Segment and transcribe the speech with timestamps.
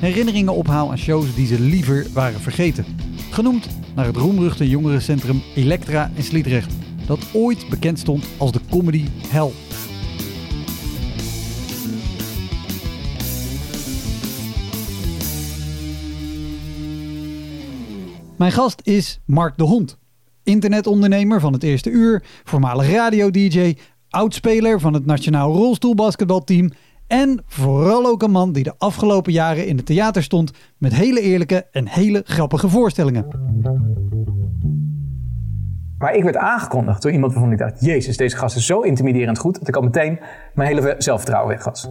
[0.00, 2.84] herinneringen ophaal aan shows die ze liever waren vergeten.
[3.30, 6.74] Genoemd naar het roemruchte jongerencentrum Elektra in Sliedrecht,
[7.06, 9.50] dat ooit bekend stond als de comedy hell.
[18.36, 19.98] Mijn gast is Mark de Hond.
[20.42, 23.76] Internetondernemer van het eerste uur, voormalig radio-dj,
[24.10, 26.70] oudspeler van het nationaal rolstoelbasketbalteam
[27.10, 31.20] en vooral ook een man die de afgelopen jaren in het theater stond met hele
[31.20, 33.26] eerlijke en hele grappige voorstellingen.
[35.98, 39.38] Maar ik werd aangekondigd door iemand waarvan ik dacht: Jezus, deze gast is zo intimiderend
[39.38, 40.20] goed dat ik al meteen
[40.54, 41.88] mijn hele zelfvertrouwen weg was.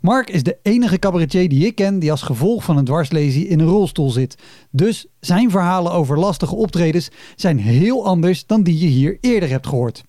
[0.00, 3.60] Mark is de enige cabaretier die ik ken die als gevolg van een dwarslesie in
[3.60, 4.38] een rolstoel zit.
[4.70, 9.66] Dus zijn verhalen over lastige optredens zijn heel anders dan die je hier eerder hebt
[9.66, 10.04] gehoord.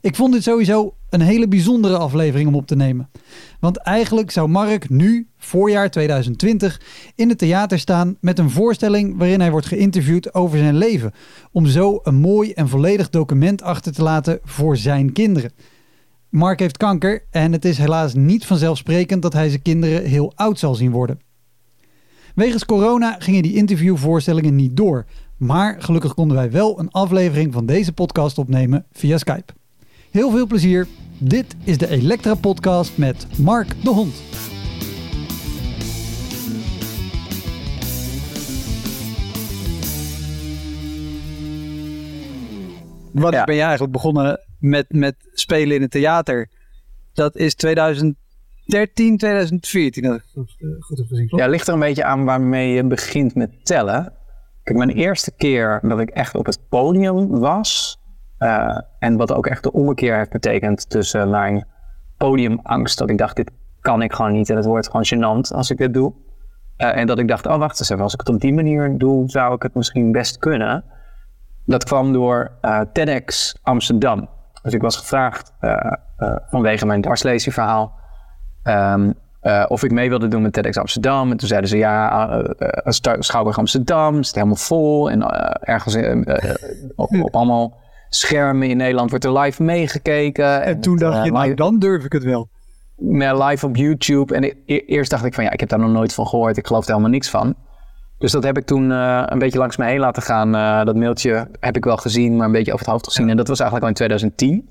[0.00, 3.10] Ik vond dit sowieso een hele bijzondere aflevering om op te nemen.
[3.60, 6.80] Want eigenlijk zou Mark nu, voorjaar 2020,
[7.14, 11.12] in het theater staan met een voorstelling waarin hij wordt geïnterviewd over zijn leven.
[11.52, 15.52] Om zo een mooi en volledig document achter te laten voor zijn kinderen.
[16.28, 20.58] Mark heeft kanker en het is helaas niet vanzelfsprekend dat hij zijn kinderen heel oud
[20.58, 21.20] zal zien worden.
[22.34, 27.66] Wegens corona gingen die interviewvoorstellingen niet door, maar gelukkig konden wij wel een aflevering van
[27.66, 29.57] deze podcast opnemen via Skype.
[30.10, 30.86] Heel veel plezier.
[31.18, 34.14] Dit is de Elektra Podcast met Mark de Hond.
[43.12, 43.44] Wat Ja.
[43.44, 46.48] ben jij eigenlijk begonnen met, met spelen in het theater?
[47.12, 48.16] Dat is 2013,
[49.16, 50.02] 2014.
[50.02, 51.28] Dat ik goed, eh, gezien.
[51.28, 51.42] klopt?
[51.44, 54.12] Ja, ligt er een beetje aan waarmee je begint met tellen.
[54.62, 57.97] Kijk, mijn eerste keer dat ik echt op het podium was.
[58.38, 61.66] Eh, en wat ook echt de ommekeer heeft betekend tussen mijn
[62.16, 62.98] podiumangst.
[62.98, 63.50] Dat ik dacht, dit
[63.80, 66.12] kan ik gewoon niet en het wordt gewoon gênant als ik dit doe.
[66.76, 68.98] Eh, en dat ik dacht, oh wacht eens even, als ik het op die manier
[68.98, 70.84] doe, zou ik het misschien best kunnen.
[71.64, 74.28] Dat kwam door eh, TEDx Amsterdam.
[74.62, 75.52] Dus ik was gevraagd
[76.50, 77.92] vanwege mijn dwarslezieverhaal
[78.62, 81.30] ehm, eh, of ik mee wilde doen met TEDx Amsterdam.
[81.30, 82.42] En toen zeiden ze ja,
[83.18, 85.10] Schouwburg Amsterdam, het helemaal vol.
[85.10, 85.22] En
[85.60, 85.96] ergens
[86.96, 87.76] op allemaal
[88.08, 90.62] schermen in Nederland wordt er live meegekeken.
[90.62, 92.48] En toen dacht eh, je, nou dan durf ik het wel.
[92.96, 94.34] live op YouTube.
[94.34, 96.56] En e- e- eerst dacht ik van ja, ik heb daar nog nooit van gehoord.
[96.56, 97.54] Ik geloof er helemaal niks van.
[98.18, 100.54] Dus dat heb ik toen eh, een beetje langs me heen laten gaan.
[100.54, 103.28] Eh, dat mailtje heb ik wel gezien, maar een beetje over het hoofd gezien.
[103.28, 104.68] En dat was eigenlijk al in 2010.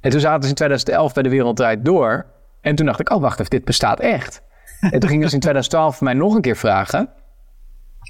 [0.00, 2.26] En toen zaten ze in 2011 bij De Wereld Draait Door.
[2.60, 4.42] En toen dacht ik, oh wacht even, dit bestaat echt.
[4.80, 7.08] en toen gingen ze in 2012 mij nog een keer vragen.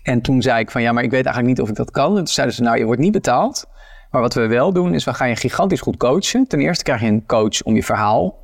[0.02, 2.10] En toen zei ik van, ja, maar ik weet eigenlijk niet of ik dat kan.
[2.10, 3.66] En toen zeiden ze, nou, je wordt niet betaald.
[4.10, 6.46] Maar wat we wel doen, is we gaan je gigantisch goed coachen.
[6.46, 8.38] Ten eerste krijg je een coach om je verhaal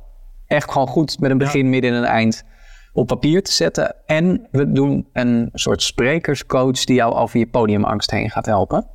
[0.47, 2.43] echt gewoon goed met een begin, midden en een eind
[2.93, 3.95] op papier te zetten.
[4.05, 8.87] En we doen een soort sprekerscoach die jou over je podiumangst heen gaat helpen.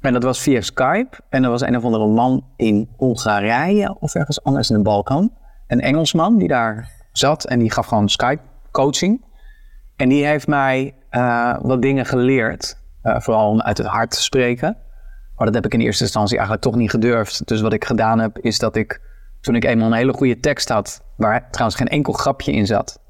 [0.00, 1.16] En dat was via Skype.
[1.28, 5.32] En er was een of andere man in Hongarije of ergens anders in de Balkan.
[5.66, 9.24] Een Engelsman die daar zat en die gaf gewoon Skype coaching.
[9.96, 12.76] En die heeft mij eh, wat dingen geleerd.
[13.02, 14.76] Eh, vooral om uit het hart te spreken.
[15.36, 17.46] Maar dat heb ik in eerste instantie eigenlijk toch niet gedurfd.
[17.46, 19.00] Dus wat ik gedaan heb, is dat ik
[19.40, 23.00] toen ik eenmaal een hele goede tekst had, waar trouwens geen enkel grapje in zat,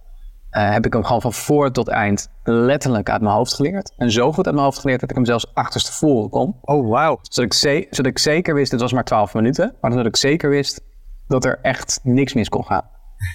[0.50, 3.92] eh, heb ik hem gewoon van voor tot eind letterlijk uit mijn hoofd geleerd.
[3.96, 6.56] En zo goed uit mijn hoofd geleerd dat ik hem zelfs achterstevoren kon.
[6.60, 7.18] Oh, wauw.
[7.22, 10.16] Zodat ik, ze- zodat ik zeker wist, het was maar 12 minuten, maar zodat ik
[10.16, 10.80] zeker wist
[11.28, 12.84] dat er echt niks mis kon gaan.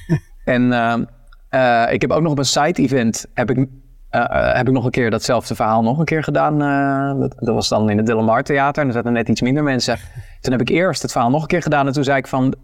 [0.45, 1.03] en ehm,
[1.49, 3.67] eh, ik heb ook nog op een side-event, heb ik,
[4.09, 6.61] eh, eh, heb ik nog een keer datzelfde verhaal nog een keer gedaan.
[6.61, 9.63] eh, dat, dat was dan in het Delamar Theater en er zaten net iets minder
[9.63, 9.97] mensen.
[10.41, 12.55] Toen heb ik eerst het verhaal nog een keer gedaan en toen zei ik van,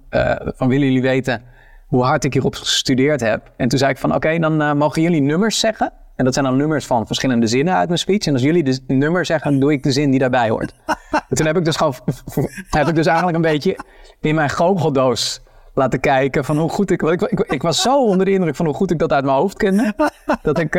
[0.55, 1.41] van willen jullie weten
[1.87, 3.51] hoe hard ik hierop gestudeerd heb?
[3.57, 5.93] En toen zei ik van, oké, dan mogen jullie nummers zeggen.
[6.15, 8.25] En dat zijn dan nummers van verschillende zinnen uit mijn speech.
[8.25, 10.73] En als jullie de nummer zeggen, dan doe ik de zin die daarbij hoort.
[11.29, 11.95] en toen heb ik dus gewoon,
[12.69, 13.79] heb ik dus eigenlijk een beetje
[14.21, 15.41] in mijn goocheldoos
[15.73, 18.65] laten kijken van hoe goed ik, ik, ik, ik was zo onder de indruk van
[18.65, 19.93] hoe goed ik dat uit mijn hoofd kende.
[20.41, 20.75] dat ik,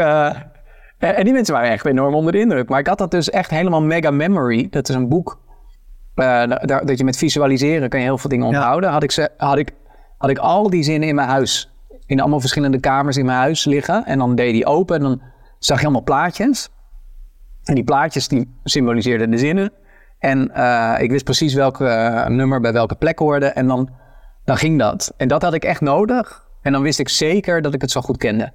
[1.12, 2.68] en die mensen waren echt enorm onder de indruk.
[2.68, 4.66] Maar ik had dat dus echt helemaal mega memory.
[4.70, 5.40] Dat is een boek.
[6.14, 8.90] Uh, daar, dat je met visualiseren kan je heel veel dingen onthouden.
[8.90, 9.70] Had, ik ze, had, ik,
[10.18, 11.72] had ik al die zinnen in mijn huis.
[12.06, 14.04] In allemaal verschillende kamers in mijn huis liggen.
[14.04, 15.22] En dan deed die open en dan
[15.58, 16.70] zag je allemaal plaatjes.
[17.64, 19.72] En die plaatjes die symboliseerden de zinnen.
[20.18, 23.46] En uh, ik wist precies welke uh, nummer bij welke plek hoorde.
[23.46, 23.90] En dan,
[24.44, 25.12] dan ging dat.
[25.16, 26.48] En dat had ik echt nodig.
[26.62, 28.52] En dan wist ik zeker dat ik het zo goed kende.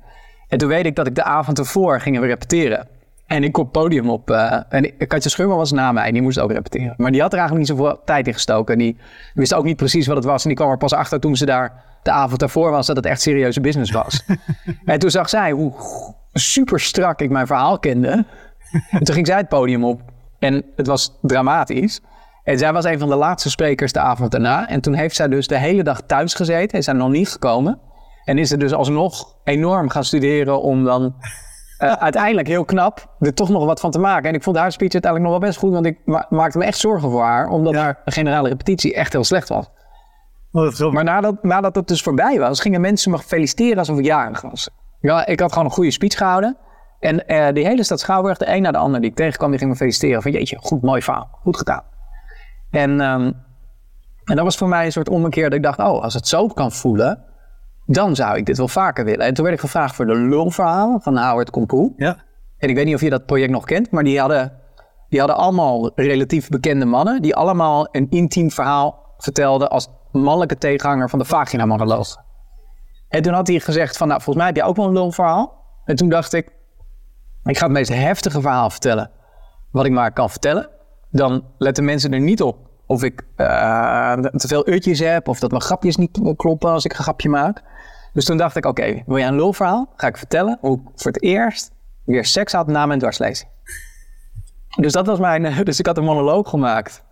[0.50, 2.88] En toen weet ik dat ik de avond ervoor ging we repeteren.
[3.26, 4.30] En ik kom podium op.
[4.30, 6.94] Uh, en Katja Schurmer was na mij, die moest ook repeteren.
[6.98, 8.78] Maar die had er eigenlijk niet zoveel tijd in gestoken.
[8.78, 8.98] Die
[9.34, 10.42] wist ook niet precies wat het was.
[10.42, 13.06] En die kwam er pas achter toen ze daar de avond daarvoor was, dat het
[13.06, 14.26] echt serieuze business was.
[14.86, 15.74] en toen zag zij hoe
[16.34, 18.26] super strak ik mijn verhaal kende.
[18.90, 20.02] en toen ging zij het podium op.
[20.40, 22.02] En het was dramatisch.
[22.44, 24.70] En zij was een van de laatste sprekers de avond daarna.
[24.70, 26.78] En toen heeft zij dus de hele dag thuis gezeten.
[26.78, 27.80] Is zij nog niet gekomen.
[28.30, 31.16] En is ze dus alsnog enorm gaan studeren om dan
[31.80, 34.30] uh, uiteindelijk heel knap er toch nog wat van te maken.
[34.30, 36.66] En ik vond haar speech uiteindelijk nog wel best goed, want ik ma maakte me
[36.66, 37.82] echt zorgen voor haar, omdat ja.
[37.82, 39.70] haar generale repetitie echt heel slecht was.
[40.52, 44.42] Oh, maar nadat, nadat het dus voorbij was, gingen mensen me feliciteren alsof ik jarig
[44.42, 44.70] was.
[45.00, 46.58] Ja, ik had gewoon een goede speech gehouden.
[47.00, 49.60] En uh, die hele stad Schouwburg, de een na de ander die ik tegenkwam, die
[49.60, 50.22] ging me feliciteren.
[50.22, 51.84] Van jeetje, goed, mooi verhaal, goed gedaan.
[52.72, 53.24] En, um,
[54.24, 56.48] en dat was voor mij een soort ommekeer dat ik dacht, oh, als het zo
[56.48, 57.28] kan voelen,
[57.92, 59.26] dan zou ik dit wel vaker willen.
[59.26, 61.94] En toen werd ik gevraagd voor de lulverhaal van Howard Kompoe.
[61.98, 62.18] Ja.
[62.58, 64.54] En ik weet niet of je dat project nog kent, maar die hadden,
[65.10, 71.10] die hadden allemaal relatief bekende mannen, die allemaal een intiem verhaal vertelden als mannelijke tegenhanger
[71.10, 72.18] van de vagina-monoloog.
[73.08, 75.66] En toen had hij gezegd van, nou, volgens mij heb je ook wel een lulverhaal.
[75.86, 76.52] En toen dacht ik,
[77.44, 79.12] ik ga het meest heftige verhaal vertellen
[79.72, 80.70] wat ik maar kan vertellen.
[81.12, 85.50] Dan letten mensen er niet op of ik uh, te veel uurtjes heb of dat
[85.50, 87.64] mijn grapjes niet kloppen als ik een grapje maak.
[88.14, 89.94] Dus toen dacht ik, oké, wil jij een lulverhaal?
[89.96, 91.72] Ga ik vertellen hoe ik voor het eerst
[92.04, 93.50] weer seks had na mijn dwarslezing.
[94.76, 97.04] Dus dat was mijn, dus ik had een monoloog gemaakt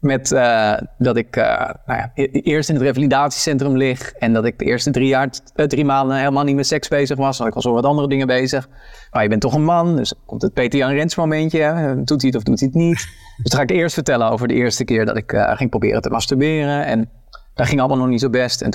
[0.00, 1.44] met uh, dat ik uh,
[1.86, 5.84] nou ja, eerst in het revalidatiecentrum lig en dat ik de eerste drie, jaar, drie
[5.84, 7.38] maanden helemaal niet met seks bezig was.
[7.38, 8.68] Want ik was al wat andere dingen bezig.
[9.10, 11.94] Maar je bent toch een man, dus komt het Peter Jan Rens momentje.
[12.04, 12.96] Doet hij het of doet hij het niet?
[13.36, 16.10] Dus dan ga ik eerst vertellen over de eerste keer dat ik ging proberen te
[16.10, 16.84] masturberen.
[16.84, 17.10] En
[17.54, 18.62] dat ging allemaal nog niet zo best.
[18.62, 18.70] En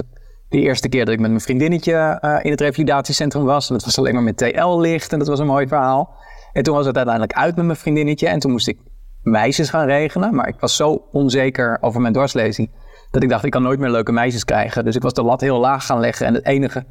[0.50, 3.68] de eerste keer dat ik met mijn vriendinnetje in het revalidatiecentrum was.
[3.68, 6.16] Dat was alleen maar met TL-licht en dat was een mooi verhaal.
[6.54, 8.80] En toen was het uiteindelijk uit met mijn vriendinnetje en toen moest ik
[9.22, 10.36] meisjes gaan regelen.
[10.36, 12.72] Maar ik was zo onzeker over mijn dwarslezing.
[13.12, 14.86] Dat ik dacht, ik kan nooit meer leuke meisjes krijgen.
[14.86, 16.26] Dus ik was de lat heel laag gaan leggen.
[16.26, 16.86] En het enige,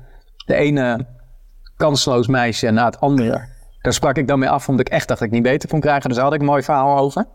[0.47, 1.07] de ene
[1.77, 3.55] kansloos meisje na het andere.
[3.83, 5.81] Daar sprak ik dan mee af, omdat ik echt dacht dat ik niet beter kon
[5.81, 6.09] krijgen.
[6.09, 7.27] Dus daar had ik een mooi verhaal over.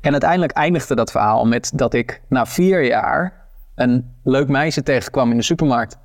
[0.00, 3.43] En uiteindelijk eindigde dat verhaal met dat ik na vier jaar
[3.74, 5.98] een leuk meisje tegenkwam in de supermarkt.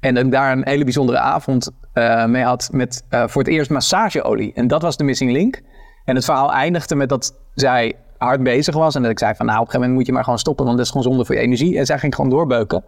[0.00, 3.50] En dat ik daar een hele bijzondere avond uh, mee had met uh, voor het
[3.50, 4.52] eerst massageolie.
[4.54, 5.62] En dat was de missing link.
[6.04, 8.94] En het verhaal eindigde met dat zij hard bezig was.
[8.94, 10.64] En dat ik zei van nou, op een gegeven moment moet je maar gewoon stoppen,
[10.64, 11.78] want dat is gewoon zonde voor je energie.
[11.78, 12.84] En zij ging gewoon doorbeuken.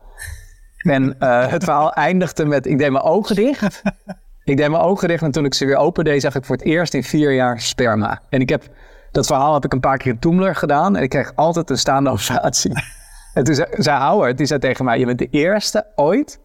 [0.76, 3.82] En uh, het verhaal eindigde met ik deed mijn ogen dicht.
[4.44, 6.56] ik deed mijn ogen dicht en toen ik ze weer open deed, zag ik voor
[6.56, 8.20] het eerst in vier jaar sperma.
[8.28, 8.64] En ik heb,
[9.10, 10.96] dat verhaal heb ik een paar keer in Toemler gedaan.
[10.96, 12.72] En ik kreeg altijd een staande ovatie.
[13.34, 16.40] En toen zei, zei Howard, die zei tegen mij, je bent de eerste ooit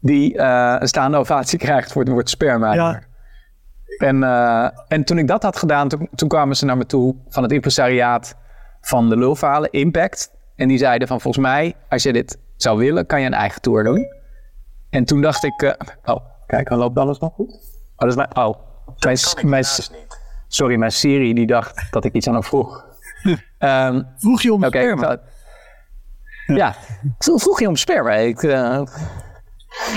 [0.00, 2.72] die uh, een staande ovatie krijgt voor het woord sperma.
[2.72, 3.02] Ja.
[3.98, 7.16] En, uh, en toen ik dat had gedaan, toen, toen, kwamen ze naar me toe
[7.28, 8.36] van het impresariaat
[8.80, 10.30] van de lulverhalen, Impact.
[10.56, 13.60] En die zeiden van volgens mij, als je dit zou willen, kan je een eigen
[13.60, 14.06] tour doen.
[14.90, 15.72] En toen dacht ik, uh,
[16.04, 17.48] oh, kijk, dan loopt alles nog goed?
[17.48, 17.58] Oh,
[17.96, 18.54] dat is mijn, oh,
[18.98, 19.64] mijn, mijn,
[20.48, 22.84] sorry, mijn Siri die dacht dat ik iets aan hem vroeg.
[23.58, 25.20] um, vroeg je om okay, sperma?
[26.56, 26.74] Ja,
[27.18, 28.12] ja, vroeg je om sperma.
[28.12, 28.80] Ik, uh,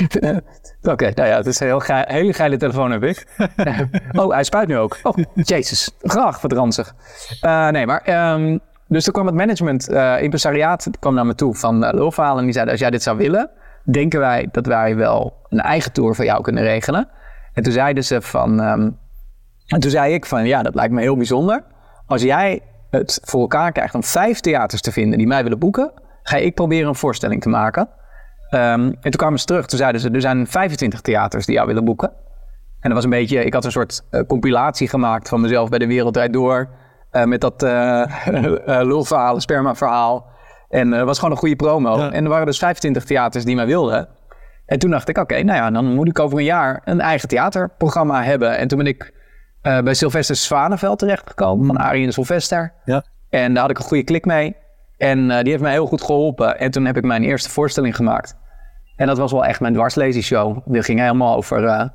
[0.02, 0.42] Oké,
[0.82, 3.28] okay, nou ja, het is een heel hele geile telefoon heb ik.
[4.20, 4.98] oh, hij spuit nu ook.
[5.04, 5.92] Oh, jezus.
[6.02, 6.96] Graag, wat ranzig.
[7.42, 8.34] Uh, nee, maar...
[8.34, 12.38] Um, dus toen kwam het management, uh, impresariaat, kwam naar me toe van uh.
[12.38, 13.50] En die zeiden, als jij dit zou willen,
[13.84, 17.10] denken wij dat wij wel een eigen tour voor jou kunnen regelen.
[17.54, 18.60] En toen zeiden ze van...
[18.60, 18.98] Um,
[19.68, 21.64] en toen zei ik van, ja, dat lijkt me heel bijzonder.
[22.06, 25.92] Als jij het voor elkaar krijgt om vijf theaters te vinden die mij willen boeken,
[26.24, 27.90] ga ik proberen een voorstelling te maken.
[28.54, 31.68] Um, en toen kwamen ze terug, toen zeiden ze, er zijn 25 theaters die jou
[31.68, 32.10] willen boeken.
[32.80, 35.80] En dat was een beetje, ik had een soort uh, compilatie gemaakt van mezelf bij
[35.80, 36.70] de Wereldrijd Door.
[37.12, 38.06] Uh, met dat uh,
[38.90, 40.32] lulverhaal, sperma verhaal.
[40.70, 41.98] En het was gewoon een goede promo.
[41.98, 42.12] Ja.
[42.12, 44.08] En er waren dus 25 theaters die mij wilden.
[44.66, 47.28] En toen dacht ik, oké, nou ja, dan moet ik over een jaar een eigen
[47.28, 48.58] theaterprogramma hebben.
[48.58, 49.14] En toen ben ik
[49.62, 52.74] bij Sylvester Zwaneveld terechtgekomen, van Arie en Sylvester.
[52.86, 53.04] Ja.
[53.30, 54.56] En daar had ik een goede klik mee.
[55.04, 56.60] En uh, die heeft mij heel goed geholpen.
[56.60, 58.36] En toen heb ik mijn eerste voorstelling gemaakt.
[58.96, 60.58] En dat was wel echt mijn dwarslezing-show.
[60.66, 61.86] Die ging helemaal over, uh,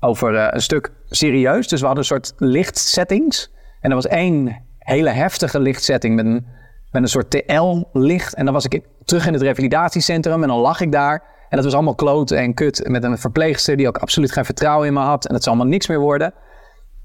[0.00, 1.68] over een stuk serieus.
[1.68, 3.52] Dus we hadden een soort lichtsettings.
[3.80, 6.46] En er was één hele heftige lichtsetting met een,
[6.90, 8.34] met een soort TL-licht.
[8.34, 11.22] En dan was ik terug in het revalidatiecentrum en dan lag ik daar.
[11.48, 12.88] En dat was allemaal kloten en kut.
[12.88, 15.26] Met een verpleegster die ook absoluut geen vertrouwen in me had.
[15.26, 16.34] En dat zou allemaal niks meer worden.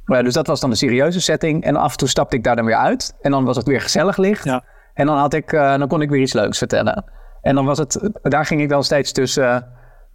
[0.06, 1.64] Dus dat was dan de serieuze setting.
[1.64, 3.16] En af en toe stapte ik daar dan weer uit.
[3.22, 4.44] En dan was het weer gezellig licht.
[4.44, 4.64] Ja.
[4.98, 7.04] En dan, had ik, uh, dan kon ik weer iets leuks vertellen.
[7.42, 9.68] En dan was het, daar ging ik dan steeds tussen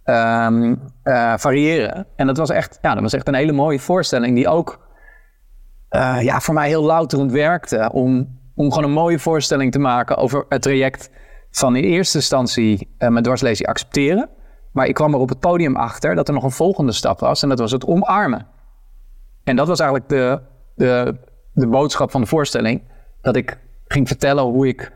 [0.05, 2.05] um, uh, variëren.
[2.15, 4.35] En dat was, echt, ja, dat was echt een hele mooie voorstelling.
[4.35, 4.87] Die ook
[5.89, 7.89] uh, ja, voor mij heel louterend werkte.
[7.93, 11.09] Om, om gewoon een mooie voorstelling te maken over het traject
[11.51, 14.29] van in eerste instantie mijn dwarslezing accepteren.
[14.71, 17.43] Maar ik kwam er op het podium achter dat er nog een volgende stap was.
[17.43, 18.47] En dat was het omarmen.
[19.43, 20.41] En dat was eigenlijk de,
[20.75, 21.15] de,
[21.53, 22.81] de boodschap van de voorstelling.
[23.21, 24.91] Dat ik ging vertellen hoe ik,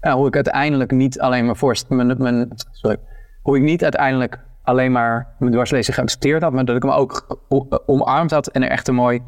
[0.00, 2.96] ja, hoe ik uiteindelijk niet alleen maar mijn, mijn, sorry,
[3.42, 7.40] hoe ik niet uiteindelijk alleen maar mijn dwarslezing geaccepteerd had, maar dat ik hem ook
[7.86, 9.22] omarmd had en er echt een mooi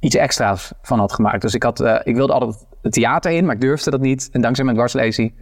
[0.00, 1.42] iets extra's van had gemaakt.
[1.42, 4.28] Dus ik, had, uh, ik wilde altijd het theater in, maar ik durfde dat niet.
[4.32, 5.34] En dankzij mijn dwarslezing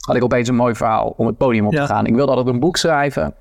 [0.00, 1.80] had ik opeens een mooi verhaal om het podium op Ja.
[1.80, 2.06] te gaan.
[2.06, 3.34] Ik wilde altijd een boek schrijven,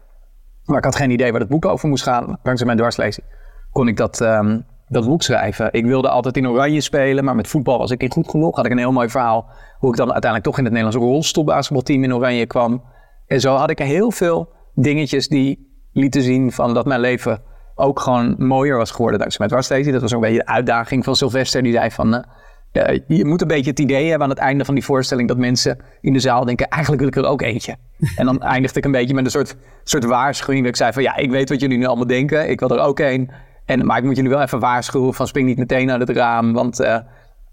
[0.66, 2.40] maar ik had geen idee waar het boek over moest gaan.
[2.44, 3.26] Dankzij mijn dwarslezing
[3.72, 5.70] kon ik dat, ehm, dat boek schrijven.
[5.72, 8.56] Ik wilde altijd in oranje spelen, maar met voetbal was ik niet goed genoeg.
[8.56, 12.04] Had ik een heel mooi verhaal hoe ik dan uiteindelijk toch in het Nederlands rolstoelbasketbalteam
[12.04, 12.84] in oranje kwam.
[13.28, 17.42] En zo had ik heel veel dingetjes die lieten zien van dat mijn leven
[17.76, 19.94] ook gewoon mooier was geworden dankzij mijn dwarslezing.
[19.94, 21.64] Dat was ook een beetje de uitdaging van Sylvester.
[21.64, 24.66] Die zei van, eh, eh, je moet een beetje het idee hebben aan het einde
[24.66, 27.76] van die voorstelling dat mensen in de zaal denken, eigenlijk wil ik er ook eentje.
[28.16, 30.60] En dan eindigde ik een beetje met een soort, soort waarschuwing.
[30.60, 32.50] Dat ik zei van, ja, ik weet wat jullie nu allemaal denken.
[32.50, 33.32] Ik wil er ook een.
[33.70, 36.54] En, maar ik moet jullie wel even waarschuwen van spring niet meteen uit het raam.
[36.54, 36.98] Want eh,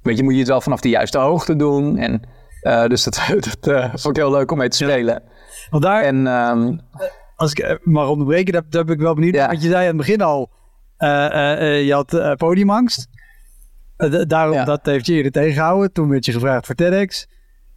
[0.02, 1.98] weet je, moet je het wel vanaf de juiste hoogte doen.
[1.98, 2.22] En,
[2.60, 3.20] eh, dus dat,
[3.60, 5.22] dat eh, vond ik heel leuk om mee te spelen.
[5.70, 6.76] Want daar, En ehm,
[7.36, 9.34] als ik mag onderbreken, daar, daar ben ik wel benieuwd.
[9.34, 9.46] Ja.
[9.46, 10.50] Want je zei aan het begin al,
[10.98, 13.08] je had podiumangst.
[14.26, 14.64] Daarom, Ja.
[14.64, 15.92] dat heeft je eerder tegengehouden.
[15.92, 17.26] Toen werd je gevraagd voor TEDx.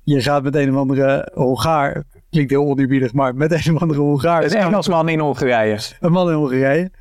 [0.03, 4.00] Je gaat met een of andere Hongaar, klinkt heel oneerbiedig, maar met een of andere
[4.00, 4.43] Hongaar.
[4.43, 5.77] is Engelsman in Hongarije.
[6.00, 6.91] Een man in Hongarije.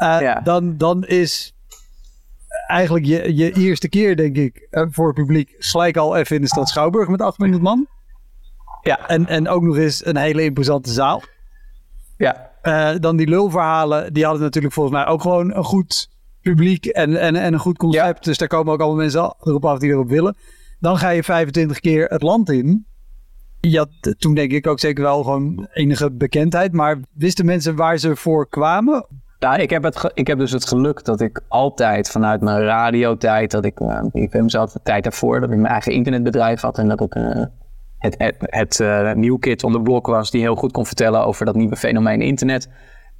[0.00, 0.40] Eh, Ja.
[0.40, 1.54] dan, dan is
[2.66, 6.42] eigenlijk je, je eerste keer, denk ik, eh, voor het publiek, gelijk al even in
[6.42, 7.86] de stad Schouwburg met 800 man.
[8.82, 11.22] Ja, En, en ook nog eens een hele imposante zaal.
[12.16, 12.48] ja.
[12.62, 16.08] Eh, dan die lulverhalen, die hadden natuurlijk volgens mij ook gewoon een goed
[16.40, 18.24] publiek en, en, en een goed concept.
[18.24, 20.36] Dus daar komen ook allemaal mensen erop af die erop willen.
[20.78, 22.86] Dan ga je 25 keer het land in.
[23.60, 26.72] Je had toen denk ik ook zeker wel gewoon enige bekendheid.
[26.72, 29.06] Maar wisten mensen waar ze voor kwamen?
[29.40, 33.50] Nou, ik heb, het ik heb dus het geluk dat ik altijd vanuit mijn radiotijd,
[33.50, 36.78] dat ik, uh, ik film zat, de tijd daarvoor, dat ik mijn eigen internetbedrijf had
[36.78, 37.44] en dat ik eh,
[37.98, 41.24] het, het, het eh, nieuw kid on the block was die heel goed kon vertellen
[41.24, 42.68] over dat nieuwe fenomeen internet.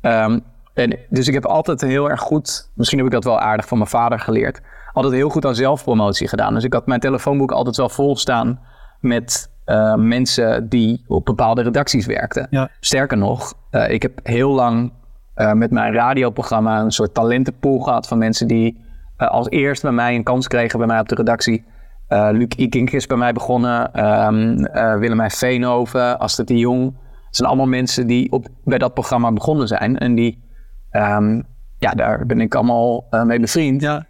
[0.00, 0.39] Ehm,
[0.75, 3.79] en, dus ik heb altijd heel erg goed, misschien heb ik dat wel aardig van
[3.79, 4.61] mijn vader geleerd,
[4.93, 6.55] altijd heel goed aan zelfpromotie gedaan.
[6.55, 8.61] Dus ik had mijn telefoonboek altijd wel vol staan
[9.00, 12.47] met eh, mensen die op bepaalde redacties werkten.
[12.50, 12.71] Ja.
[12.81, 14.93] Sterker nog, eh, ik heb heel lang
[15.35, 18.85] eh, met mijn radioprogramma een soort talentenpool gehad van mensen die
[19.17, 21.65] eh, als eerst bij mij een kans kregen bij mij op de redactie.
[22.07, 26.85] Eh Luc Ikink is bij mij begonnen, ehm eh, Willemijn Veenhoven, Astrid de Jong.
[27.27, 30.45] Het zijn allemaal mensen die op, bij dat programma begonnen zijn en die,
[30.91, 31.43] ehm,
[31.79, 33.81] ja, daar ben ik allemaal mee bevriend.
[33.83, 34.07] Ja.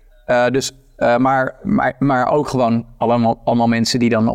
[0.51, 4.29] Dus, maar, maar, maar ook gewoon allemaal, allemaal mensen die dan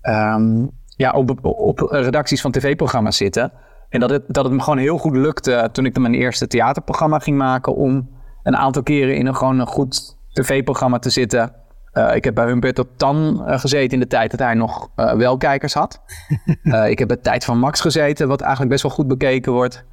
[0.00, 0.66] ehm,
[0.96, 3.52] ja, op, op redacties van tv-programma's zitten.
[3.88, 6.46] En dat het, dat het me gewoon heel goed lukte toen ik dan mijn eerste
[6.46, 7.74] theaterprogramma ging maken...
[7.74, 8.08] om
[8.42, 11.52] een aantal keren in een gewoon een goed tv-programma te zitten.
[11.92, 15.12] Eh, ik heb bij Humberto Tan eh, gezeten in de tijd dat hij nog eh,
[15.12, 16.00] wel kijkers had.
[16.62, 19.84] Eh, ik heb bij Tijd van Max gezeten, wat eigenlijk best wel goed bekeken wordt.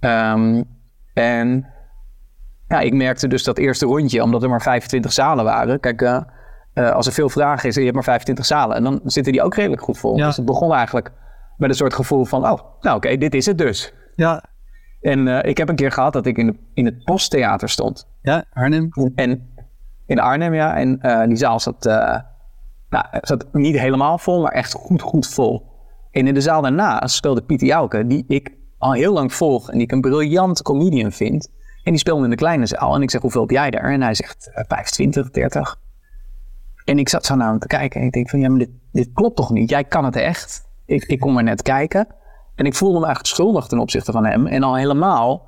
[0.00, 0.62] Ehm,
[1.12, 1.66] en
[2.68, 5.80] ja, ik merkte dus dat eerste rondje, omdat er maar 25 zalen waren.
[5.80, 6.20] Kijk, eh,
[6.72, 9.32] eh, als er veel vragen is en je hebt maar 25 zalen, en dan zitten
[9.32, 10.16] die ook redelijk goed vol.
[10.16, 10.26] Ja.
[10.26, 11.12] Dus het begon eigenlijk
[11.56, 13.94] met een soort gevoel van, oh, nou oké, dit is het dus.
[14.16, 14.44] Ja,
[15.00, 18.08] En eh, ik heb een keer gehad dat ik in, de, in het posttheater stond.
[18.22, 18.88] ja Arnhem.
[19.14, 19.54] En
[20.06, 20.76] in Arnhem, ja.
[20.76, 22.18] En eh, die zaal zat, eh,
[22.88, 25.72] nou, zat niet helemaal vol, maar echt goed, goed vol.
[26.10, 29.74] En in de zaal daarna speelde Pieter Jouke, die ik al heel lang volg en
[29.74, 31.48] die ik een briljant comedian vind.
[31.82, 32.94] En die speelde in de kleine zaal.
[32.94, 33.92] En ik zeg, hoeveel heb jij daar?
[33.92, 35.76] En hij zegt, eh, 25, 30.
[36.84, 38.70] En ik zat zo naar hem te kijken en ik denk van, ja, maar dit,
[38.92, 39.70] dit klopt toch niet?
[39.70, 40.68] Jij kan het echt.
[40.86, 42.06] Ik, ik kom er net kijken.
[42.54, 44.46] En ik voelde me eigenlijk schuldig ten opzichte van hem.
[44.46, 45.46] En al helemaal,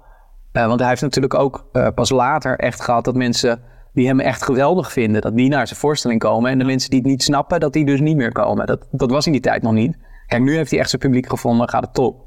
[0.52, 3.62] uh, want hij heeft natuurlijk ook uh, pas later echt gehad dat mensen
[3.92, 6.50] die hem echt geweldig vinden, dat die naar zijn voorstelling komen.
[6.50, 8.66] En de mensen die het niet snappen, dat die dus niet meer komen.
[8.66, 9.96] Dat, dat was in die tijd nog niet.
[10.26, 12.24] Kijk, nu heeft hij echt zijn publiek gevonden, gaat het top.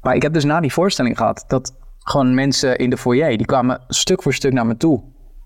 [0.00, 3.46] Maar ik heb dus na die voorstelling gehad dat gewoon mensen in de foyer, die
[3.46, 5.02] kwamen stuk voor stuk naar me toe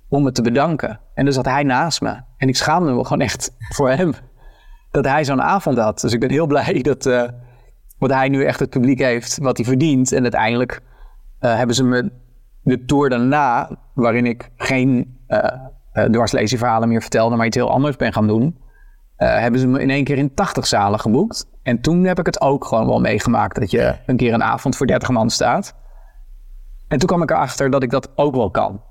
[0.09, 1.01] om me te bedanken.
[1.15, 2.21] En dan zat hij naast me.
[2.37, 4.15] En ik schaamde me gewoon echt voor hem.
[4.95, 6.01] Dat hij zo'n avond had.
[6.01, 7.23] Dus ik ben heel blij dat, uh,
[7.99, 10.13] dat hij nu echt het publiek heeft wat hij verdient.
[10.13, 10.81] En uiteindelijk
[11.41, 12.13] uh, hebben ze me
[12.63, 18.13] de tour daarna, waarin ik geen uh, dwarslezieverhalen meer vertelde, maar iets heel anders ben
[18.13, 18.59] gaan doen.
[19.17, 21.47] hebben ze me in één keer in 80 zalen geboekt.
[21.63, 24.77] En toen heb ik het ook gewoon wel meegemaakt dat je een keer een avond
[24.77, 25.75] voor 30 man staat.
[26.89, 28.83] En toen kwam ik erachter dat ik dat ook wel kan.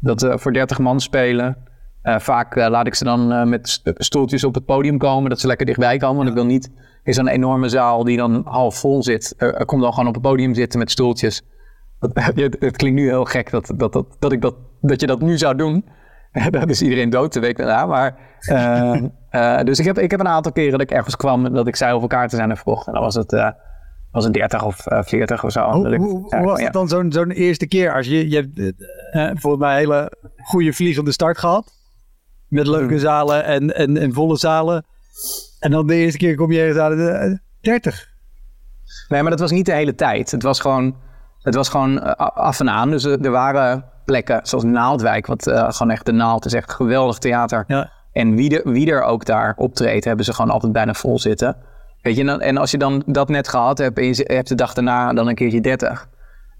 [0.00, 1.56] Dat uh, voor 30 man spelen.
[2.04, 5.46] Uh, vaak uh, laat ik ze dan met stoeltjes op het podium komen, dat ze
[5.46, 6.16] lekker dichtbij komen.
[6.16, 6.70] Want ik wil niet
[7.02, 9.34] in zo'n enorme zaal die dan half vol zit.
[9.66, 11.42] kom dan gewoon op het podium zitten met stoeltjes.
[11.98, 15.20] het, het, klinkt nu heel gek dat, dat, dat, dat, ik dat, dat je dat
[15.20, 15.84] nu zou doen.
[16.50, 17.86] dan is iedereen dood de week daarna.
[17.86, 18.16] Maar,
[19.64, 21.90] dus ik heb, ik heb een aantal keren dat ik ergens kwam dat ik zei
[21.90, 22.86] hoeveel kaarten zijn er verkocht.
[22.86, 23.54] En dan was het
[24.14, 25.70] was het 30 of uh, 40 of zo.
[25.70, 27.94] Hoe, hoe, hoe was het dan zo'n zo'n eerste keer?
[27.94, 31.72] Als je, je hebt uh, volgens mij een hele goede vliegende start gehad.
[32.54, 32.98] Met leuke hmm.
[32.98, 34.84] zalen en, en, en volle zalen.
[35.58, 38.08] En dan de eerste keer kom je ergens aan de 30.
[39.08, 40.30] Nee, maar dat was niet de hele tijd.
[40.30, 40.96] Het was gewoon,
[41.38, 42.90] het was gewoon uh, af en aan.
[42.90, 47.18] Dus er waren plekken zoals Naaldwijk, wat uh, gewoon echt de Naald is echt geweldig
[47.18, 47.64] theater.
[47.66, 47.90] Ja.
[48.12, 51.56] En wie, de, wie er ook daar optreedt, hebben ze gewoon altijd bijna vol zitten.
[52.02, 54.74] Weet je, en als je dan dat net gehad hebt en je hebt de dag
[54.74, 56.08] daarna dan een keertje 30.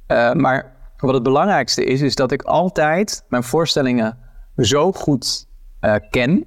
[0.09, 4.19] Uh, maar wat het belangrijkste is, is dat ik altijd mijn voorstellingen
[4.57, 5.47] zo goed
[5.85, 6.47] uh, ken.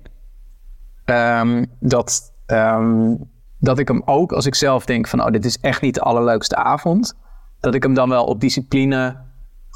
[1.06, 3.18] Um, dat, um,
[3.60, 6.02] dat ik hem ook, als ik zelf denk van, oh, dit is echt niet de
[6.02, 7.14] allerleukste avond.
[7.60, 9.26] Dat ik hem dan wel op discipline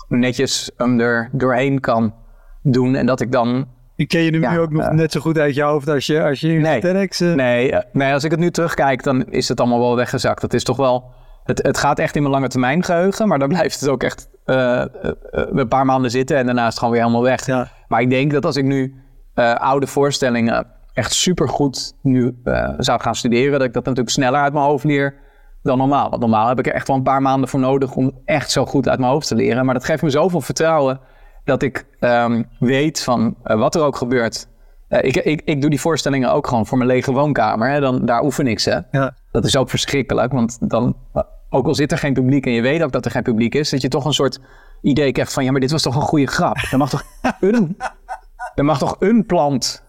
[0.08, 2.14] netjes hem er doorheen kan
[2.62, 2.96] doen.
[2.96, 5.38] En dat ik dan ik ken je nu ja, ook nog uh, net zo goed
[5.38, 7.22] uit je hoofd als je, als je nee, TEDx...
[7.22, 7.34] Uh...
[7.34, 10.42] Nee, nee, als ik het nu terugkijk, dan is het allemaal wel weggezakt.
[10.42, 11.12] Het is toch wel...
[11.44, 14.30] Het, het gaat echt in mijn lange termijn geheugen, maar dan blijft het ook echt
[14.46, 17.46] een paar maanden zitten en daarna is het gewoon weer helemaal weg.
[17.46, 17.72] Ja.
[17.88, 18.96] Maar ik denk dat als ik nu
[19.36, 22.36] oude voorstellingen echt supergoed nu
[22.78, 25.16] zou gaan studeren, dat ik dat natuurlijk sneller uit mijn hoofd leer
[25.64, 26.10] dan normaal.
[26.10, 28.66] Want normaal heb ik er echt wel een paar maanden voor nodig om echt zo
[28.66, 29.66] goed uit mijn hoofd te leren.
[29.66, 31.00] Maar dat geeft me zoveel vertrouwen
[31.44, 34.48] dat ik um, weet van uh, wat er ook gebeurt.
[34.90, 37.70] Ik, ik, ik doe die voorstellingen ook gewoon voor mijn lege woonkamer.
[37.70, 37.80] Hè?
[37.80, 38.84] Dan, daar oefen ik ze.
[38.92, 39.16] Ja.
[39.32, 40.96] Dat is ook verschrikkelijk, want dan,
[41.50, 43.70] ook al zit er geen publiek en je weet ook dat er geen publiek is,
[43.70, 44.40] dat je toch een soort
[44.82, 46.58] idee krijgt van, ja, maar dit was toch een goede grap.
[46.72, 47.04] Er mag toch
[48.56, 49.84] er mag toch een plant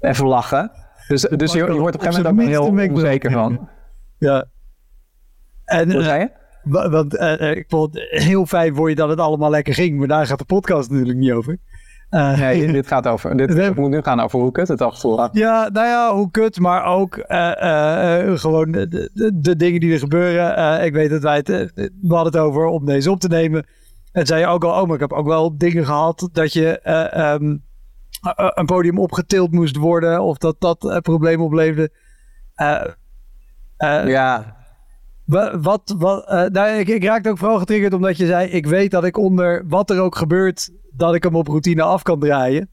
[0.00, 0.70] even lachen.
[1.08, 3.68] Dus, dus je, je wordt op een gegeven moment ook heel onzeker van.
[4.18, 4.44] Ja.
[5.64, 6.38] En, Hoe zei je?
[6.90, 10.08] Want uh, ik vond het heel fijn voor je dat het allemaal lekker ging, maar
[10.08, 11.58] daar gaat de podcast natuurlijk niet over.
[12.10, 13.36] Uh, nee, dit gaat over.
[13.36, 16.58] Dit moet nu gaan over hoe kut het af en Ja, nou ja, hoe kut,
[16.58, 20.84] maar ook uh, gewoon de, de, de, dingen die er gebeuren.
[20.84, 23.66] ik weet dat wij het, we hadden het over om deze op te nemen.
[24.12, 26.80] En zei je ook al, oh, maar ik heb ook wel dingen gehad dat je
[27.40, 27.64] um,
[28.54, 31.92] een podium opgetild moest worden of dat dat probleem opleverde.
[34.06, 34.56] ja,
[35.60, 39.04] wat, wat, nou, ik, ik raakte ook vooral getriggerd omdat je zei: Ik weet dat
[39.04, 42.70] ik onder wat er ook gebeurt, dat ik hem op routine af kan draaien.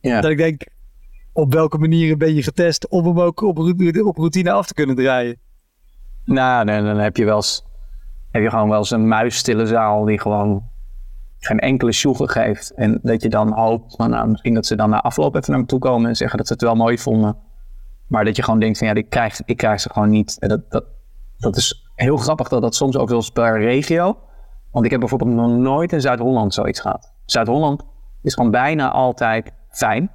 [0.00, 0.20] Ja.
[0.20, 0.66] Dat ik denk:
[1.32, 3.58] Op welke manieren ben je getest om hem ook op,
[4.04, 5.40] op routine af te kunnen draaien?
[6.24, 7.64] Nou, dan, dan heb je wel eens,
[8.30, 10.68] heb je gewoon wel eens een muisstille zaal die gewoon
[11.38, 12.74] geen enkele sjoegen geeft.
[12.74, 15.66] En dat je dan hoopt, nou, misschien dat ze dan na afloop even naar me
[15.66, 17.36] toe komen en zeggen dat ze het wel mooi vonden.
[18.06, 20.36] Maar dat je gewoon denkt van ja, ik krijg, ik krijg ze gewoon niet.
[20.38, 20.84] En dat, dat,
[21.38, 24.18] dat is heel grappig dat dat soms ook wel per regio.
[24.70, 27.12] Want ik heb bijvoorbeeld nog nooit in Zuid-Holland zoiets gehad.
[27.24, 27.84] Zuid-Holland
[28.22, 30.10] is gewoon bijna altijd fijn.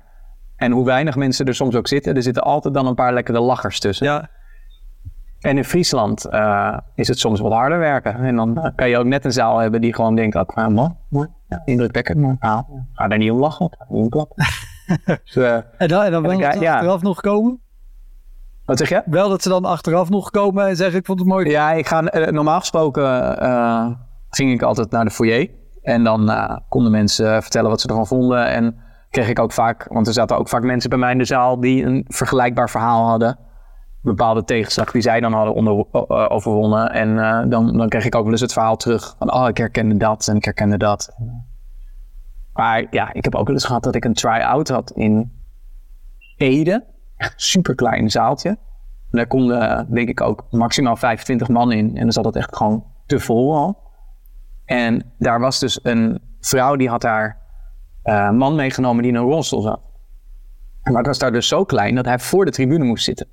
[0.55, 3.39] En hoe weinig mensen er soms ook zitten, er zitten altijd dan een paar lekkere
[3.39, 4.05] lachers tussen.
[4.05, 4.29] Ja.
[5.39, 8.15] En in Friesland uh, is het soms wat harder werken.
[8.15, 10.67] En dan uh, kan je ook net een zaal hebben die gewoon denkt, oh, ah,
[10.67, 12.59] man, mooi, ja, indrukwekkend, maar ah,
[12.93, 14.35] ga daar niet om lachen, niet om klappen.
[15.23, 17.59] dus, uh, en dan, en dan wel ja, achteraf nog komen?
[18.65, 19.01] Wat zeg je?
[19.05, 21.49] Wel dat ze dan achteraf nog komen en zeggen ik vond het mooi.
[21.49, 23.87] Ja, ik ga, normaal gesproken uh,
[24.29, 25.49] ging ik altijd naar de foyer.
[25.81, 26.31] En dan
[26.69, 28.47] konden mensen vertellen wat ze ervan vonden.
[28.47, 28.75] En
[29.09, 31.59] kreeg ik ook vaak, want er zaten ook vaak mensen bij mij in de zaal
[31.59, 33.37] die een vergelijkbaar verhaal hadden.
[34.05, 35.85] Bepaalde tegenslag die zij dan hadden onder,
[36.29, 36.91] overwonnen.
[36.91, 37.15] En
[37.49, 40.27] dan, dan kreeg ik ook wel eens het verhaal terug van, oh ik herkende dat
[40.27, 41.15] en ik herkende dat.
[42.53, 45.31] Maar ja, ik heb ook wel eens gehad dat ik een try-out had in
[46.37, 46.83] Ede
[47.35, 48.57] super klein zaaltje.
[49.11, 51.97] daar konden denk ik ook maximaal 25 man in.
[51.97, 53.83] En dan zat het echt gewoon te vol al.
[54.65, 57.41] En daar was dus een vrouw die had haar
[58.03, 59.79] uh, man meegenomen die in een rolstoel zat.
[60.83, 63.27] Maar het was daar dus zo klein dat hij voor de tribune moest zitten.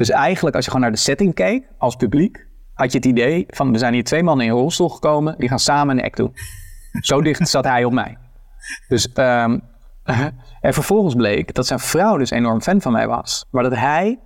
[0.00, 3.44] Dus eigenlijk als je gewoon naar de setting keek als publiek, had je het idee
[3.48, 6.16] van, er zijn hier twee mannen in een rolstoel gekomen, die gaan samen een act
[6.16, 6.34] doen.
[7.00, 8.16] Zo dicht zat hij op mij.
[8.88, 9.62] Dus, um,
[10.60, 13.46] en vervolgens bleek dat zijn vrouw dus enorm fan van mij was.
[13.50, 14.18] Maar dat hij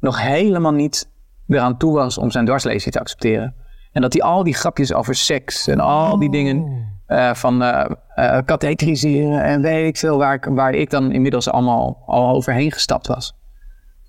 [0.00, 1.08] nog helemaal niet
[1.48, 3.54] eraan toe was om zijn dwarslezing te accepteren.
[3.92, 7.84] En dat hij al die grapjes over seks en al die dingen uh, van uh,
[8.16, 12.72] uh, katheteriseren en weet ik veel, waar ik, waar ik dan inmiddels allemaal al overheen
[12.72, 13.40] gestapt was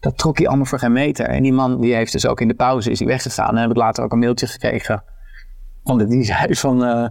[0.03, 1.25] dat trok hij allemaal voor geen meter.
[1.25, 3.49] En die man die heeft dus ook in de pauze is hij weggegaan.
[3.49, 5.03] En heb ik later ook een mailtje gekregen.
[5.83, 7.07] Want die zei van, uh,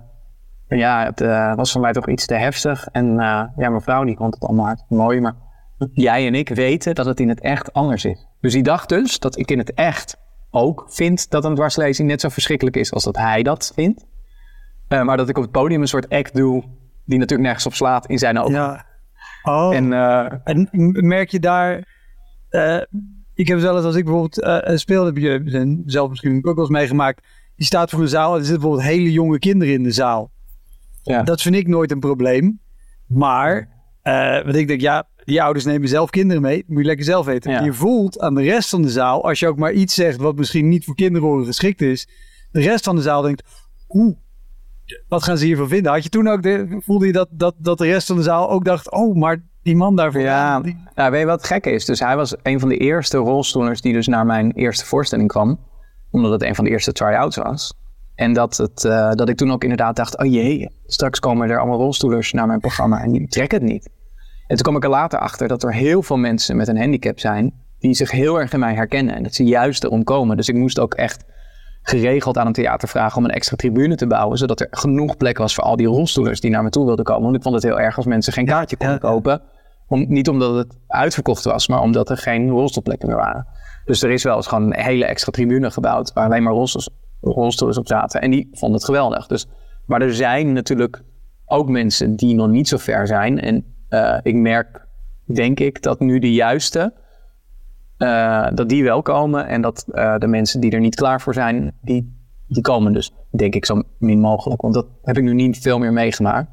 [0.79, 2.87] ja, het uh, was voor mij toch iets te heftig.
[2.87, 3.17] En uh,
[3.57, 5.21] ja, mijn vrouw die vond het allemaal hard mooi.
[5.21, 5.35] Maar
[5.93, 8.27] jij en ik weten dat het in het echt anders is.
[8.41, 10.17] Dus die dacht dus dat ik in het echt
[10.51, 14.07] ook vind dat een dwarslezing net zo verschrikkelijk is als dat hij dat vindt.
[14.89, 16.63] maar dat ik op het podium een soort act doe
[17.05, 18.53] die natuurlijk nergens op slaat in zijn ogen.
[18.53, 18.85] Ja.
[19.43, 19.75] Oh.
[19.75, 19.93] En,
[20.45, 20.69] en
[21.07, 21.92] merk je daar
[23.35, 26.69] ik heb zelfs als ik bijvoorbeeld uh, speel, heb je zelf misschien ook wel eens
[26.69, 27.27] meegemaakt.
[27.57, 30.31] Die staat voor een zaal en er zitten bijvoorbeeld hele jonge kinderen in de zaal.
[31.03, 31.23] Ja.
[31.23, 32.61] Dat vind ik nooit een probleem.
[33.07, 33.69] Maar,
[34.05, 36.65] uh, want ik denk, ja, die ouders nemen zelf kinderen mee.
[36.67, 37.65] Moet je lekker zelf weten.
[37.65, 40.37] Je voelt aan de rest van de zaal, als je ook maar iets zegt wat
[40.37, 42.09] misschien niet voor kinderen geschikt is.
[42.51, 43.43] De rest van de zaal denkt,
[43.89, 44.17] oeh,
[45.09, 45.93] wat gaan ze hiervan vinden?
[45.93, 48.51] Had je toen ook, de, voelde je dat, dat, dat de rest van de zaal
[48.51, 50.21] ook dacht, oh, maar die man daarvoor.
[50.21, 50.77] Ja, die...
[50.95, 51.85] nou, weet je wat gek is?
[51.85, 55.61] Dus hij was een van de eerste rolstoelers die dus naar mijn eerste voorstelling kwam.
[56.11, 57.75] Omdat het een van de eerste try-outs was.
[58.15, 61.59] En dat, het, uh, dat ik toen ook inderdaad dacht, oh jee, straks komen er
[61.59, 63.91] allemaal rolstoelers naar mijn programma en die trekken het niet.
[64.47, 67.19] En toen kwam ik er later achter dat er heel veel mensen met een handicap
[67.19, 70.37] zijn die zich heel erg in mij herkennen en dat ze juist erom komen.
[70.37, 71.25] Dus ik moest ook echt
[71.83, 75.39] geregeld aan een theater vragen om een extra tribune te bouwen, zodat er genoeg plek
[75.39, 77.23] was voor al die rolstoelers die naar me toe wilden komen.
[77.23, 79.43] Want ik vond het heel erg als mensen geen kaartje konden kopen.
[79.89, 83.47] Om, niet omdat het uitverkocht was, maar omdat er geen rolstoelplekken meer waren.
[83.85, 86.95] Dus er is wel eens gewoon een hele extra tribune gebouwd waar alleen maar rolstoelers,
[87.21, 88.21] rolstoelers op zaten.
[88.21, 89.27] En die vonden het geweldig.
[89.27, 89.47] Dus,
[89.87, 91.03] maar er zijn natuurlijk
[91.47, 93.41] ook mensen die nog niet zo ver zijn.
[93.41, 94.87] En uh, ik merk,
[95.25, 96.93] denk ik, dat nu de juiste
[98.03, 101.35] uh, dat die wel komen en dat uh, de mensen die er niet klaar voor
[101.35, 104.61] zijn, die, die komen dus, denk ik, zo min mogelijk.
[104.63, 106.51] Want dat heb ik nu niet veel meer meegemaakt.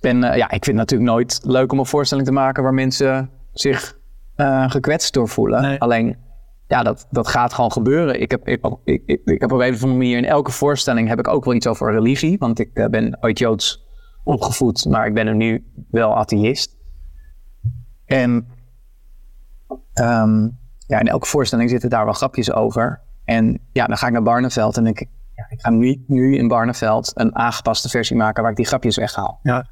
[0.00, 2.74] En uh, ja, ik vind het natuurlijk nooit leuk om een voorstelling te maken waar
[2.74, 3.98] mensen zich
[4.66, 5.78] gekwetst door voelen.
[5.78, 6.16] Alleen,
[6.66, 8.20] ja, dat, dat gaat gewoon gebeuren.
[8.20, 11.08] Ik heb, ik, ik, ik, ik, heb op een of andere manier in elke voorstelling
[11.08, 12.38] heb ik ook wel iets over religie.
[12.38, 13.86] Want ik ben ooit Joods
[14.24, 16.76] opgevoed, maar ik ben er nu wel atheïst.
[18.04, 18.46] En
[19.94, 23.00] Um, ja, in elke voorstelling zitten daar wel grapjes over.
[23.24, 26.36] En ja, dan ga ik naar Barneveld en denk ik, ja, ik ga nu, nu
[26.36, 29.40] in Barneveld een aangepaste versie maken waar ik die grapjes weghaal.
[29.42, 29.66] Ja.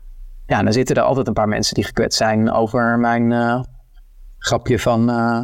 [0.47, 3.63] Ja, dan zitten er altijd een paar mensen die gekwetst zijn over mijn uh,
[4.39, 5.43] grapje van, uh,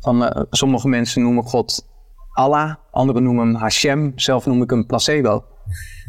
[0.00, 1.88] van uh, sommige mensen noemen God
[2.32, 5.44] Allah, anderen noemen hem Hashem, zelf noem ik hem placebo.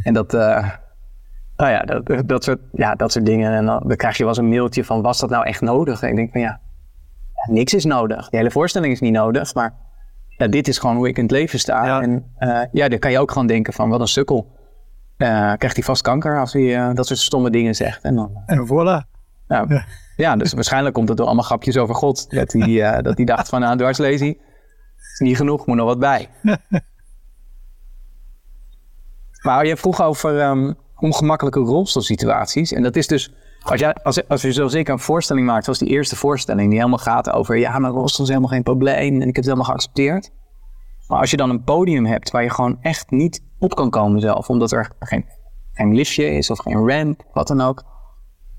[0.03, 3.53] En dat, nou ja, dat, dat, soort, ja, dat soort dingen.
[3.53, 6.01] En dan, dan krijg je wel eens een mailtje van, was dat nou echt nodig?
[6.01, 6.59] En ik denk van ja,
[7.45, 8.29] niks is nodig.
[8.29, 9.73] De hele voorstelling is niet nodig, maar
[10.27, 12.01] ja, dit is gewoon hoe ik in het leven sta.
[12.01, 14.55] En uh, ja, dan kan je ook gewoon denken van, wat een sukkel.
[15.17, 18.03] Uh, krijgt hij vast kanker als hij uh, dat soort stomme dingen zegt.
[18.03, 19.09] En, dan, en voilà.
[19.47, 19.85] ja.
[20.15, 22.29] ja, dus waarschijnlijk komt het door allemaal grapjes over God.
[22.29, 24.37] Dat hij, dat hij dacht van, nou, dwarslezing
[25.13, 26.29] is niet genoeg, moet nog wat bij.
[29.45, 32.73] maar je vroeg over um, ongemakkelijke rolstoelsituaties.
[32.73, 33.33] En dat is dus
[33.71, 36.77] als, jij, als, als je zoals ik een voorstelling maakt, zoals die eerste voorstelling, die
[36.77, 39.65] helemaal gaat over, ja, maar rolstoel is helemaal geen probleem en ik heb het helemaal
[39.65, 40.31] geaccepteerd.
[41.07, 44.21] Maar als je dan een podium hebt waar je gewoon echt niet op kan komen
[44.21, 45.25] zelf, omdat er geen,
[45.73, 47.83] geen liftje is of geen ramp, wat dan ook.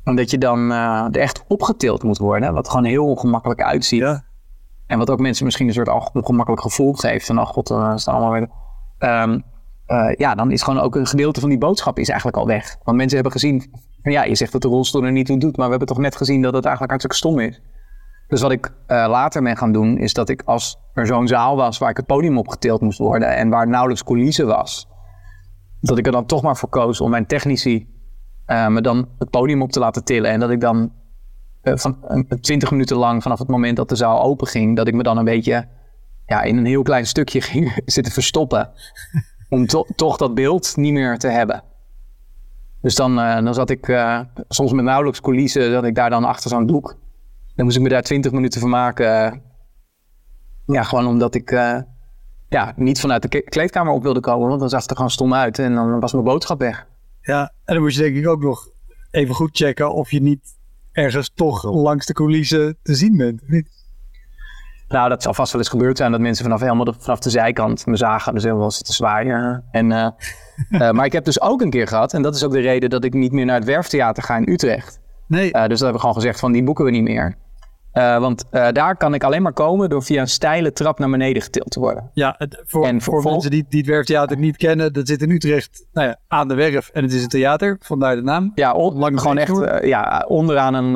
[0.04, 4.00] Omdat je dan uh, er echt opgetild moet worden, wat gewoon heel ongemakkelijk uitziet.
[4.00, 4.24] Ja.
[4.86, 7.26] En wat ook mensen misschien een soort ongemakkelijk gevoel geeft.
[7.26, 8.48] Van, oh god, dan is het allemaal weer...
[8.98, 9.44] Um,
[9.86, 12.76] uh, ja, dan is gewoon ook een gedeelte van die boodschap is eigenlijk al weg.
[12.82, 15.64] Want mensen hebben gezien ja, je zegt dat de rolstoel er niet toe doet, maar
[15.64, 17.60] we hebben toch net gezien dat het eigenlijk hartstikke stom is.
[18.28, 18.72] Dus wat ik uh,
[19.08, 22.06] later ben gaan doen, is dat ik als er zo'n zaal was waar ik het
[22.06, 24.88] podium opgetild moest worden en waar nauwelijks coulissen was,
[25.80, 27.88] dat ik er dan toch maar voor koos om mijn technici
[28.46, 30.30] uh, me dan het podium op te laten tillen.
[30.30, 30.92] En dat ik dan
[31.62, 34.94] uh, van, 20 minuten lang vanaf het moment dat de zaal open ging, dat ik
[34.94, 35.68] me dan een beetje
[36.26, 38.70] ja, in een heel klein stukje ging zitten verstoppen.
[39.48, 41.62] om to toch dat beeld niet meer te hebben.
[42.80, 46.24] Dus dan, uh, dan zat ik uh, soms met nauwelijks coulissen, dat ik daar dan
[46.24, 46.96] achter zo'n doek.
[47.54, 49.42] Dan moest ik me daar twintig minuten van maken.
[50.66, 51.78] Ja, gewoon omdat ik eh,
[52.48, 54.48] ja, niet vanuit de kleedkamer op wilde komen.
[54.48, 56.86] Want dan zag het er gewoon stom uit en dan was mijn boodschap weg.
[57.20, 58.68] Ja, en dan moet je denk ik ook nog
[59.10, 60.56] even goed checken of je niet
[60.92, 63.42] ergens toch langs de coulissen te zien bent.
[64.88, 67.30] Nou, dat zal vast wel eens gebeurd zijn dat mensen vanaf helemaal de, vanaf de
[67.30, 68.34] zijkant me zagen.
[68.34, 69.64] Dus helemaal zitten zwaaien.
[69.70, 70.06] En, eh,
[70.88, 72.90] eh, maar ik heb dus ook een keer gehad, en dat is ook de reden
[72.90, 75.00] dat ik niet meer naar het Werftheater ga in Utrecht.
[75.26, 77.34] Nee, Eh, dus dat hebben we gewoon gezegd van die boeken we niet meer.
[77.92, 81.10] Eh, want eh, daar kan ik alleen maar komen door via een steile trap naar
[81.10, 82.10] beneden getild te worden.
[82.12, 85.30] ja, het- voor, en voor mensen die, die het Werftheater niet kennen, dat zit in
[85.30, 88.52] Utrecht nou ja, aan de werf en het is een theater, vandaar de naam.
[88.54, 90.92] Ja, on- gewoon echt eh, ja, onderaan een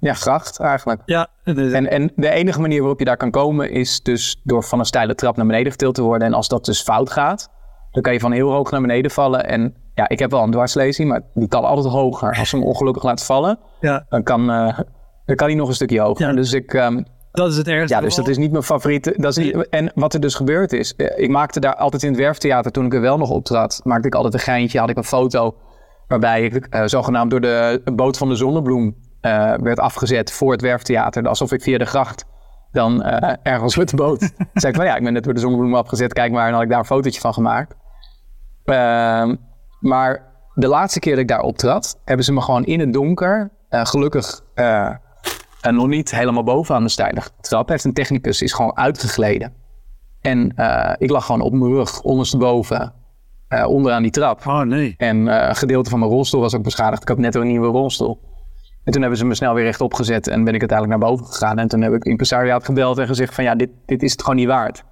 [0.00, 1.02] ja, gracht eigenlijk.
[1.06, 4.64] Ja, en, En, en de enige manier waarop je daar kan komen is dus door
[4.64, 6.26] van een steile trap naar beneden getild te worden.
[6.26, 7.48] En als dat dus fout gaat,
[7.90, 9.46] dan kan je van heel hoog naar beneden vallen.
[9.48, 12.36] En ja, ik heb wel een dwarslezing, maar die kan altijd hoger.
[12.38, 14.50] Als ze hem ongelukkig laat vallen, ja, dan kan,
[15.28, 16.26] dan kan hij nog een stukje hoger.
[16.26, 16.32] Ja.
[16.32, 17.94] Dus ik, ehm, dat is het ergste.
[17.94, 19.14] ja, dus dat is niet mijn favoriete.
[19.16, 22.08] Dat is niet, en wat er dus gebeurd is, eh, ik maakte daar altijd in
[22.08, 24.96] het werftheater, toen ik er wel nog optrad, maakte ik altijd een geintje, had ik
[24.96, 25.56] een foto
[26.06, 30.60] waarbij ik eh, zogenaamd door de boot van de zonnebloem eh, werd afgezet voor het
[30.60, 32.24] werftheater, alsof ik via de gracht
[32.72, 33.02] dan
[33.42, 34.20] ergens met de boot.
[34.54, 36.62] Zei ik van ja, ik ben net door de zonnebloem afgezet, kijk maar, en had
[36.62, 37.74] ik daar een fotootje van gemaakt.
[38.64, 39.36] Ehm,
[39.80, 43.50] maar de laatste keer dat ik daar optrad, hebben ze me gewoon in het donker,
[43.68, 44.40] gelukkig
[45.60, 49.52] en nog niet helemaal bovenaan de steile trap, heeft een technicus is gewoon uitgegleden.
[50.20, 52.92] En eh, ik lag gewoon op mijn rug, ondersteboven,
[53.48, 54.46] eh onderaan die trap.
[54.46, 54.94] Oh nee.
[54.96, 57.02] En eh, een gedeelte van mijn rolstoel was ook beschadigd.
[57.02, 58.20] Ik had net een nieuwe rolstoel.
[58.84, 61.26] En toen hebben ze me snel weer rechtop gezet en ben ik uiteindelijk naar boven
[61.26, 61.58] gegaan.
[61.58, 64.36] En toen heb ik impresariaat gebeld en gezegd van ja, dit, dit is het gewoon
[64.36, 64.84] niet waard.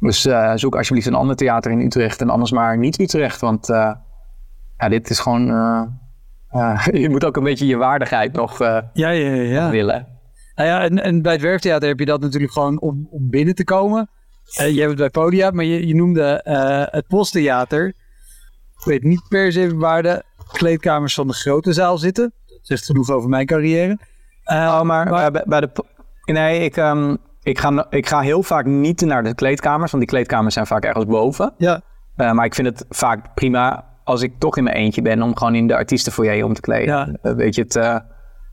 [0.00, 3.40] Dus zoek alsjeblieft een ander theater in Utrecht en anders maar niet Utrecht.
[3.40, 5.46] Want ja, dit is gewoon...
[6.50, 9.42] eh, je moet ook een beetje je waardigheid nog eh, Ja, ja, ja.
[9.42, 9.70] ja.
[9.70, 10.06] willen.
[10.54, 13.54] Nou ja, en, en bij het Werftheater heb je dat natuurlijk gewoon om, om binnen
[13.54, 14.08] te komen.
[14.56, 17.86] Eh, je hebt het bij Podia, maar je, je noemde eh, het Posttheater.
[18.78, 22.32] Ik weet niet per se waar de kleedkamers van de grote zaal zitten.
[22.46, 23.98] Dat zegt genoeg over mijn carrière.
[24.44, 25.70] Eh, Oh, maar, bij, bij de.
[26.24, 30.12] Nee, ik, ehm, ik, ga, ik ga heel vaak niet naar de kleedkamers, want die
[30.12, 31.54] kleedkamers zijn vaak ergens boven.
[31.58, 31.80] Ja,
[32.16, 35.36] Eh, maar ik vind het vaak prima als ik toch in mijn eentje ben om
[35.36, 36.94] gewoon in de artiestenfoyer om te kleden.
[36.94, 37.08] Ja.
[37.22, 37.76] Eh, weet je het?
[37.76, 37.94] eh,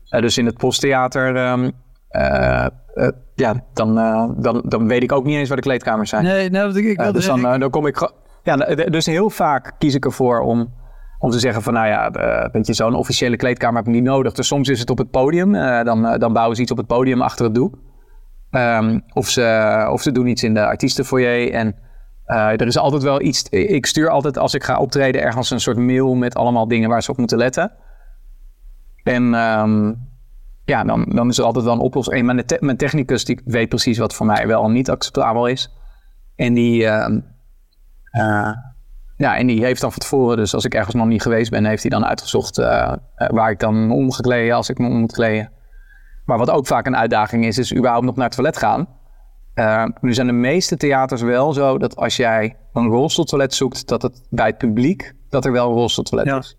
[0.08, 1.70] eh, dus in het posttheater, ehm,
[2.08, 2.64] eh,
[2.94, 3.94] eh, ja, dan,
[4.38, 6.24] dan, dan weet ik ook niet eens waar de kleedkamers zijn.
[6.24, 6.50] nee,
[6.90, 8.10] ik, Eh, wilde dus dan, dan kom ik.
[8.42, 10.74] Ja, d- dus heel vaak kies ik ervoor om,
[11.18, 12.10] om te zeggen van, nou ja,
[12.52, 14.32] weet je, zo'n officiële kleedkamer heb ik niet nodig.
[14.32, 15.52] Dus soms is het op het podium.
[15.84, 17.74] dan, dan bouwen ze iets op het podium achter het doek.
[18.50, 21.52] Ehm, of, ze, of ze doen iets in de artiestenfoyer.
[21.52, 21.74] En
[22.26, 23.48] eh, er is altijd wel iets.
[23.48, 27.02] Ik stuur altijd als ik ga optreden ergens een soort mail met allemaal dingen waar
[27.02, 27.72] ze op moeten letten.
[29.02, 29.92] En ehm,
[30.64, 32.26] ja, dan, dan is er altijd wel een oplossing.
[32.26, 35.72] Mijn, mijn technicus die weet precies wat voor mij wel en niet acceptabel is.
[36.36, 37.20] En die, ehm,
[38.10, 38.52] eh,
[39.16, 41.64] ja, en die heeft dan van tevoren, dus als ik ergens nog niet geweest ben,
[41.64, 44.98] heeft hij dan uitgezocht eh, waar ik dan om moet kleden als ik me om
[45.00, 45.50] moet kleden.
[46.24, 48.88] Maar wat ook vaak een uitdaging is, is überhaupt nog naar het toilet gaan.
[49.56, 54.02] Eh, nu zijn de meeste theaters wel zo dat als jij een rolstoeltoilet zoekt, dat
[54.02, 56.38] het bij het publiek, dat er wel een rolstoeltoilet Ja.
[56.38, 56.58] is.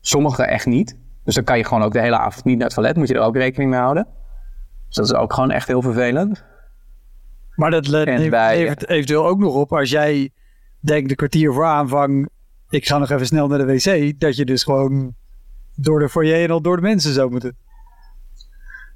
[0.00, 0.96] Sommige echt niet.
[1.24, 2.96] Dus dan kan je gewoon ook de hele avond niet naar het toilet.
[2.96, 4.06] Moet je er ook rekening mee houden.
[4.86, 6.44] Dus dat is ook gewoon echt heel vervelend.
[7.54, 10.30] Maar dat levert, bij- eventueel ook nog op als jij
[10.80, 12.28] denkt een kwartier voor aanvang,
[12.68, 15.14] ik ga nog even snel naar de wc, dat je dus gewoon
[15.74, 17.56] door de foyer en al door de mensen zou moeten.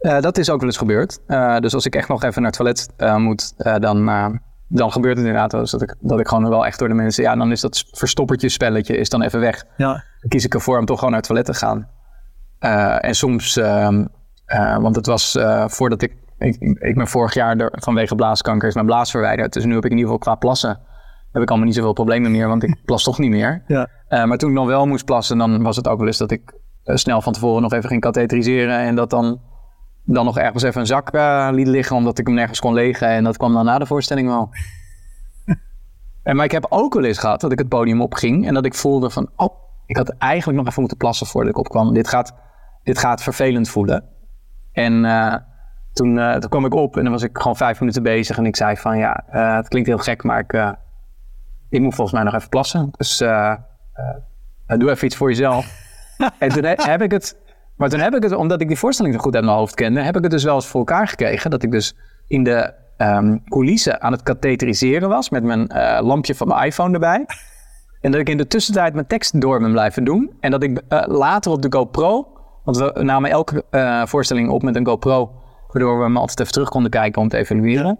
[0.04, 1.20] Eh, dat is ook wel eens gebeurd.
[1.26, 4.04] Eh, dus als ik echt nog even naar het toilet eh, moet, dan,
[4.68, 7.22] dan gebeurt het inderdaad dat ik, dat ik gewoon wel echt door de mensen...
[7.22, 9.64] Ja, dan is dat verstoppertjespelletje is dan even weg.
[9.76, 11.88] Ja, Dan kies ik ervoor om toch gewoon naar het toilet te gaan.
[13.00, 14.04] En soms, ehm,
[14.44, 16.56] eh, want het was voordat ik, ik...
[16.80, 19.52] Ik ben vorig jaar door, vanwege blaaskanker is mijn blaas verwijderd.
[19.52, 20.80] Dus nu heb ik in ieder geval qua plassen...
[21.32, 23.64] heb ik allemaal niet zoveel problemen meer, want ik plas toch niet meer.
[23.66, 23.88] ja.
[24.08, 26.54] Maar toen ik dan wel moest plassen, dan was het ook wel eens dat ik
[26.84, 28.78] snel van tevoren nog even ging katheteriseren.
[28.78, 29.40] En dat dan,
[30.04, 33.08] dan nog ergens even een zak eh, liet liggen, omdat ik hem nergens kon legen.
[33.08, 34.50] En dat kwam dan na de voorstelling wel.
[36.22, 38.64] en, maar ik heb ook wel eens gehad dat ik het podium opging en dat
[38.64, 39.54] ik voelde van, oh,
[39.86, 41.94] ik had eigenlijk nog even moeten plassen voordat ik opkwam.
[41.94, 42.34] Dit gaat,
[42.82, 44.04] dit gaat vervelend voelen.
[44.72, 45.36] En eh,
[45.92, 48.38] toen, eh, toen kwam ik op en dan was ik gewoon vijf minuten bezig.
[48.38, 50.76] En ik zei van, ja, het klinkt heel gek, maar ik,
[51.68, 52.90] ik moet volgens mij nog even plassen.
[52.96, 53.18] Dus
[54.78, 55.82] doe even iets voor jezelf.
[56.38, 57.36] en toen he- heb ik het,
[57.76, 60.00] maar toen heb ik het, omdat ik die voorstelling zo goed uit mijn hoofd kende,
[60.00, 61.50] heb ik het dus wel eens voor elkaar gekregen.
[61.50, 62.82] Dat ik dus in de
[63.48, 67.26] coulissen aan het katheteriseren was met mijn eh, lampje van mijn iPhone erbij.
[68.00, 70.36] En dat ik in de tussentijd mijn tekst door ben blijven doen.
[70.40, 72.26] En dat ik eh, later op de GoPro,
[72.64, 75.32] want we namen elke eh, voorstelling op met een GoPro,
[75.68, 77.98] waardoor we hem altijd even terug konden kijken om te evalueren.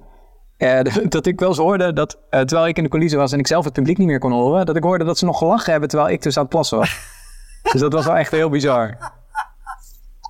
[1.09, 3.65] dat ik wel eens hoorde dat, terwijl ik in de coulissen was en ik zelf
[3.65, 6.11] het publiek niet meer kon horen, dat ik hoorde dat ze nog gelachen hebben terwijl
[6.11, 7.01] ik dus aan het plassen was.
[7.73, 8.97] dus dat was wel echt heel bizar.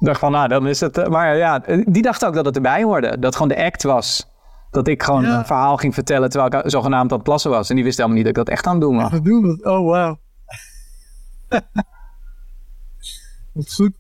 [0.04, 0.98] Dacht van, nou, dan is het...
[0.98, 3.18] eh, Maar ja, die dacht ook dat het erbij hoorde.
[3.18, 4.32] Dat gewoon de act was.
[4.70, 5.38] Dat ik gewoon Ja.
[5.38, 7.68] een verhaal ging vertellen terwijl ik zogenaamd aan het plassen was.
[7.70, 9.10] En die wist helemaal niet dat ik dat echt aan het doen was.
[9.10, 9.60] Wat doen?
[9.66, 10.18] Oh, wauw.
[13.52, 13.92] Wat goed.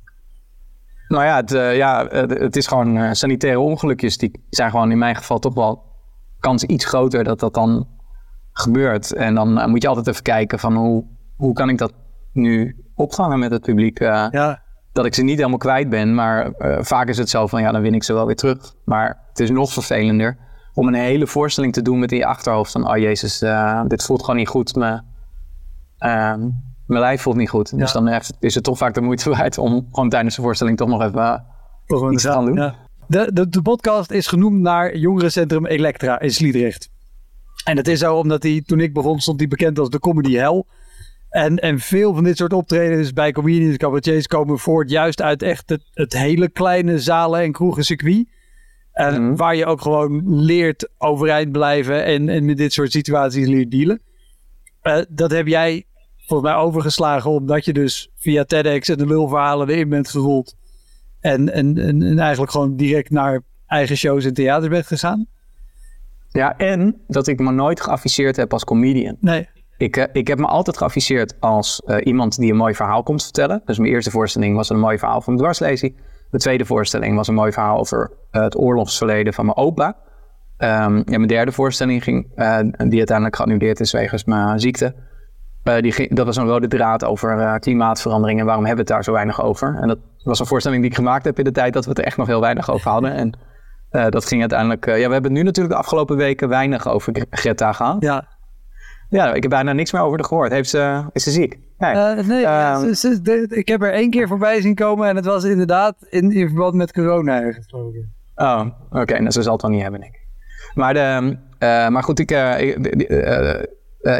[1.08, 4.18] Nou ja, het, eh, ja, het, is gewoon eh, sanitaire ongelukjes.
[4.18, 5.82] Die zijn gewoon in mijn geval toch wel
[6.38, 7.88] kans iets groter dat dat dan
[8.52, 9.12] gebeurt.
[9.12, 11.04] En dan eh, moet je altijd even kijken van hoe,
[11.36, 11.92] hoe kan ik dat
[12.32, 14.00] nu opvangen met het publiek.
[14.00, 14.62] eh, Ja,
[14.94, 16.14] dat ik ze niet helemaal kwijt ben.
[16.14, 18.74] Maar eh, vaak is het zo van ja, dan win ik ze wel weer terug.
[18.84, 20.36] Maar het is nog vervelender
[20.74, 24.04] om een hele voorstelling te doen met in je achterhoofd van oh jezus, eh, dit
[24.04, 24.74] voelt gewoon niet goed.
[24.74, 25.00] Me,
[25.98, 26.40] ehm,
[26.86, 27.78] mijn lijf voelt niet goed.
[27.78, 30.88] Dus dan is het toch vaak de moeite waard om gewoon tijdens de voorstelling toch
[30.88, 31.44] nog even
[31.86, 32.54] eh, iets te gaan doen.
[32.54, 32.74] Ja.
[33.06, 36.90] De, de, de podcast is genoemd naar jongerencentrum Elektra in Sliedrecht.
[37.64, 40.34] En dat is zo omdat hij, toen ik begon, stond hij bekend als de comedy
[40.34, 40.64] hell.
[41.34, 45.68] En, en veel van dit soort optredens bij comedians cabaretiers komen voort juist uit echt
[45.68, 48.28] het, het hele kleine zalen- en kroegencircuit.
[48.92, 49.36] En Mhm.
[49.36, 54.00] waar je ook gewoon leert overeind blijven en, en met dit soort situaties leert dealen.
[54.82, 55.84] Eh, dat heb jij
[56.26, 60.54] volgens mij overgeslagen omdat je dus via TEDx en de lulverhalen erin bent gerold.
[61.20, 65.26] En, en, en, en eigenlijk gewoon direct naar eigen shows en theaters bent gegaan?
[66.30, 69.16] Ja, en dat ik me nooit geafficheerd heb als comedian.
[69.20, 69.48] Nee.
[69.84, 73.22] Ik, eh, ik heb me altijd geafficheerd als eh, iemand die een mooi verhaal komt
[73.22, 73.62] vertellen.
[73.64, 75.96] Dus mijn eerste voorstelling was een mooi verhaal van mijn dwarslesie.
[76.30, 79.96] De tweede voorstelling was een mooi verhaal over eh, het oorlogsverleden van mijn opa.
[80.56, 84.94] Ehm, en mijn derde voorstelling ging, eh, die uiteindelijk geannuleerd is wegens mijn ziekte.
[85.80, 89.12] Die dat was een rode draad over klimaatverandering en waarom hebben we het daar zo
[89.12, 89.78] weinig over.
[89.80, 91.98] En dat was een voorstelling die ik gemaakt heb in de tijd dat we het
[91.98, 93.12] er echt nog heel weinig over hadden.
[93.12, 93.38] En
[94.10, 94.86] dat ging uiteindelijk...
[94.86, 98.02] ja, we hebben nu natuurlijk de afgelopen weken weinig over Gre- Greta gehad.
[98.02, 98.33] Ja.
[99.14, 100.50] Ja, ik heb bijna niks meer over haar gehoord.
[100.52, 101.58] Heeft ze, is ze ziek?
[101.78, 101.92] Nee.
[101.94, 105.16] Eh, nee, Ehm, ze- ze- de- ik heb er één keer voorbij zien komen en
[105.16, 107.72] het was inderdaad in, in verband met corona ergens.
[108.34, 109.18] Oh, oké.
[109.18, 110.26] nou, ze zal het wel niet hebben, ik.
[110.74, 112.76] Maar, de, eh, maar goed, ik, eh, ik,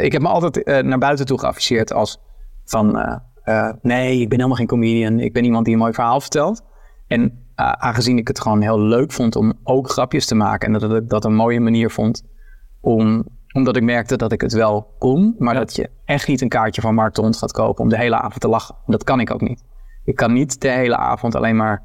[0.01, 2.19] ik heb me altijd naar buiten toe geafficheerd als
[2.65, 2.91] van...
[3.81, 5.19] nee, ik ben helemaal geen comedian.
[5.19, 6.61] Ik ben iemand die een mooi verhaal vertelt.
[7.07, 10.73] En aangezien ik het gewoon heel leuk vond om ook grapjes te maken...
[10.73, 12.23] en dat ik dat een mooie manier vond
[12.81, 16.49] om omdat ik merkte dat ik het wel kon, maar dat je echt niet een
[16.49, 18.75] kaartje van Mark gaat kopen om de hele avond te lachen.
[18.85, 19.63] Dat kan ik ook niet.
[20.03, 21.83] Ik kan niet de hele avond alleen maar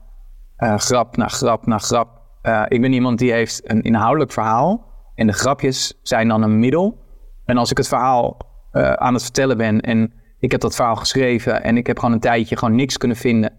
[0.57, 2.09] eh, grap na grap na grap.
[2.43, 6.59] Eh, ik ben iemand die heeft een inhoudelijk verhaal en de grapjes zijn dan een
[6.59, 6.99] middel.
[7.45, 8.37] En als ik het verhaal
[8.71, 12.15] eh, aan het vertellen ben en ik heb dat verhaal geschreven en ik heb gewoon
[12.15, 13.53] een tijdje gewoon niks kunnen vinden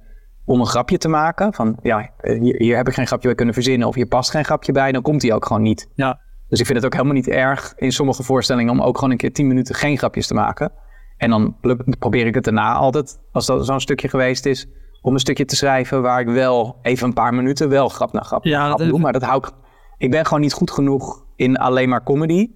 [0.45, 1.53] om een grapje te maken.
[1.53, 4.45] Van ja, hier, hier heb ik geen grapje bij kunnen verzinnen of hier past geen
[4.45, 5.89] grapje bij, dan komt die ook gewoon niet.
[5.95, 6.19] Ja.
[6.51, 9.17] Dus ik vind het ook helemaal niet erg in sommige voorstellingen om ook gewoon een
[9.17, 10.71] keer 10 minuten geen grapjes te maken.
[11.17, 11.55] En dan
[11.99, 14.67] probeer ik het daarna altijd, als dat zo'n stukje geweest is,
[15.01, 18.21] om een stukje te schrijven waar ik wel even een paar minuten wel grap na
[18.21, 18.99] grap, Ja, grap doe.
[18.99, 19.51] Maar dat hou ik.
[19.97, 22.51] Ik ben gewoon niet goed genoeg in alleen maar comedy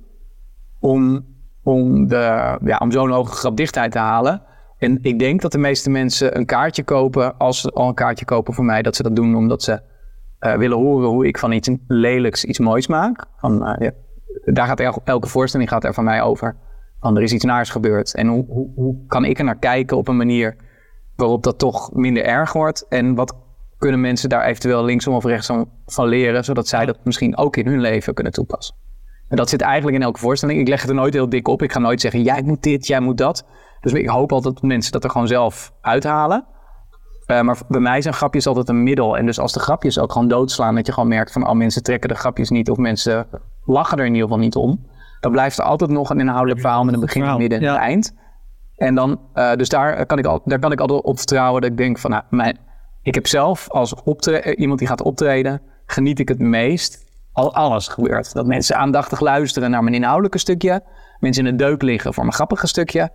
[0.79, 1.25] om,
[1.63, 4.41] om, de, ja, om zo'n hoge grapdichtheid te halen.
[4.77, 8.25] En ik denk dat de meeste mensen een kaartje kopen, als ze al een kaartje
[8.25, 9.81] kopen voor mij, dat ze dat doen omdat ze
[10.45, 13.25] eh, willen horen hoe ik van iets lelijks iets moois maak.
[13.37, 13.91] Van, eh, ja,
[14.53, 16.55] daar gaat el- elke voorstelling gaat er van mij over.
[16.99, 18.15] Van er is iets naars gebeurd.
[18.15, 20.55] En hoe, hoe, hoe kan ik er naar kijken op een manier
[21.15, 22.85] waarop dat toch minder erg wordt?
[22.89, 23.35] En wat
[23.77, 27.67] kunnen mensen daar eventueel linksom of rechtsom van leren, zodat zij dat misschien ook in
[27.67, 28.75] hun leven kunnen toepassen?
[29.27, 30.59] En dat zit eigenlijk in elke voorstelling.
[30.59, 31.61] Ik leg het er nooit heel dik op.
[31.61, 33.45] Ik ga nooit zeggen, jij moet dit, jij moet dat.
[33.81, 36.45] Dus ik hoop altijd dat mensen dat er gewoon zelf uithalen.
[37.25, 39.17] Eh, maar bij mij zijn grapjes altijd een middel.
[39.17, 41.83] En dus als de grapjes ook gewoon doodslaan, dat je gewoon merkt van, oh mensen
[41.83, 43.27] trekken de grapjes niet of mensen
[43.63, 44.85] lachen er in ieder geval niet om.
[45.19, 47.73] Dan blijft er altijd nog een inhoudelijk verhaal met een begin, een midden en ja.
[47.73, 48.13] een eind.
[48.75, 51.71] En dan, eh, dus daar kan, ik al, daar kan ik altijd op vertrouwen dat
[51.71, 52.57] ik denk van, nou, mijn,
[53.01, 57.87] ik heb zelf als eh, iemand die gaat optreden, geniet ik het meest als alles
[57.87, 58.33] gebeurt.
[58.33, 60.83] Dat mensen aandachtig luisteren naar mijn inhoudelijke stukje,
[61.19, 63.11] mensen in de deuk liggen voor mijn grappige stukje.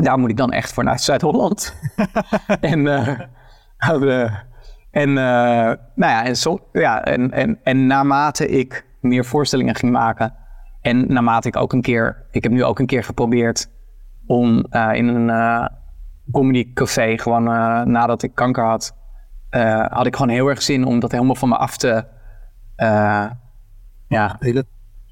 [0.00, 1.74] Daar moet ik dan echt voor naar Zuid-Holland.
[2.60, 3.18] en, eh,
[4.90, 9.92] en, eh, nou ja, en, zo, ja en, en, en naarmate ik meer voorstellingen ging
[9.92, 10.34] maken.
[10.80, 13.70] En naarmate ik ook een keer, ik heb nu ook een keer geprobeerd
[14.26, 15.66] om eh, in een eh
[16.32, 17.42] comedy café, gewoon
[17.90, 18.96] nadat ik kanker had,
[19.88, 22.04] had ik gewoon heel erg zin om dat helemaal van me af te,
[24.08, 24.66] ja, Hele-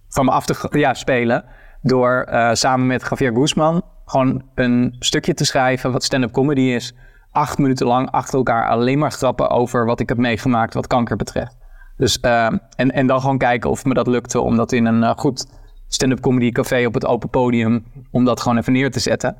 [0.09, 1.45] van me af te ja, spelen.
[1.83, 6.95] Door samen met Javier Guzman gewoon een stukje te schrijven wat stand-up comedy is.
[7.31, 11.17] Acht minuten lang achter elkaar alleen maar grappen over wat ik heb meegemaakt wat kanker
[11.17, 11.57] betreft.
[11.97, 12.45] Dus, uh,
[12.77, 15.47] en, en dan gewoon kijken of me dat lukte om dat in een uh, goed
[15.89, 19.37] stand-up comedy café op het open podium, om dat gewoon even neer te zetten.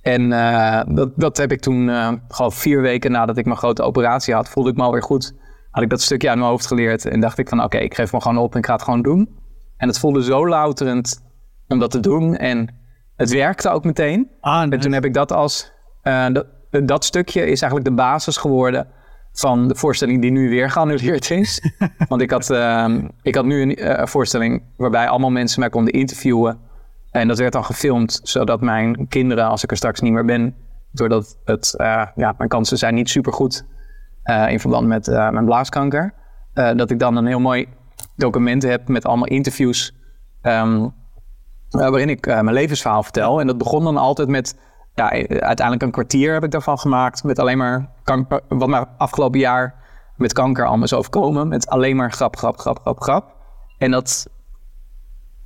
[0.00, 1.88] En uh, dat, dat heb ik toen
[2.28, 5.34] gewoon vier weken nadat ik mijn grote operatie had, voelde ik me alweer goed.
[5.70, 8.12] Had ik dat stukje uit mijn hoofd geleerd en dacht ik van oké, ik geef
[8.12, 9.38] me gewoon op en ik ga het gewoon doen.
[9.76, 11.22] En het voelde zo louterend
[11.68, 12.83] om dat te doen en
[13.16, 14.30] het werkte ook meteen.
[14.40, 18.86] Ah, En toen heb ik dat als, dat, dat stukje is eigenlijk de basis geworden
[19.34, 21.62] van de voorstelling die nu weer geannuleerd is.
[22.08, 25.92] Want ik had, uh, ik had nu een uh, voorstelling waarbij allemaal mensen mij konden
[25.92, 26.58] interviewen.
[27.10, 30.54] En dat werd dan gefilmd, zodat mijn kinderen, als ik er straks niet meer ben,
[30.92, 33.64] doordat het, uh, ja, mijn kansen zijn niet super goed
[34.48, 36.14] in verband met mijn blaaskanker,
[36.52, 37.68] dat ik dan een heel mooi
[38.16, 39.94] document heb met allemaal interviews.
[40.42, 40.94] Um,
[41.80, 43.40] waarin ik mijn levensverhaal vertel.
[43.40, 44.56] En dat begon dan altijd met
[44.94, 47.24] ja, uiteindelijk een kwartier heb ik daarvan gemaakt.
[47.24, 49.74] Met alleen maar kanker, wat me afgelopen jaar
[50.16, 51.48] met kanker allemaal is overkomen.
[51.48, 53.34] Met alleen maar grap, grap, grap, grap, grap.
[53.78, 54.26] En dat,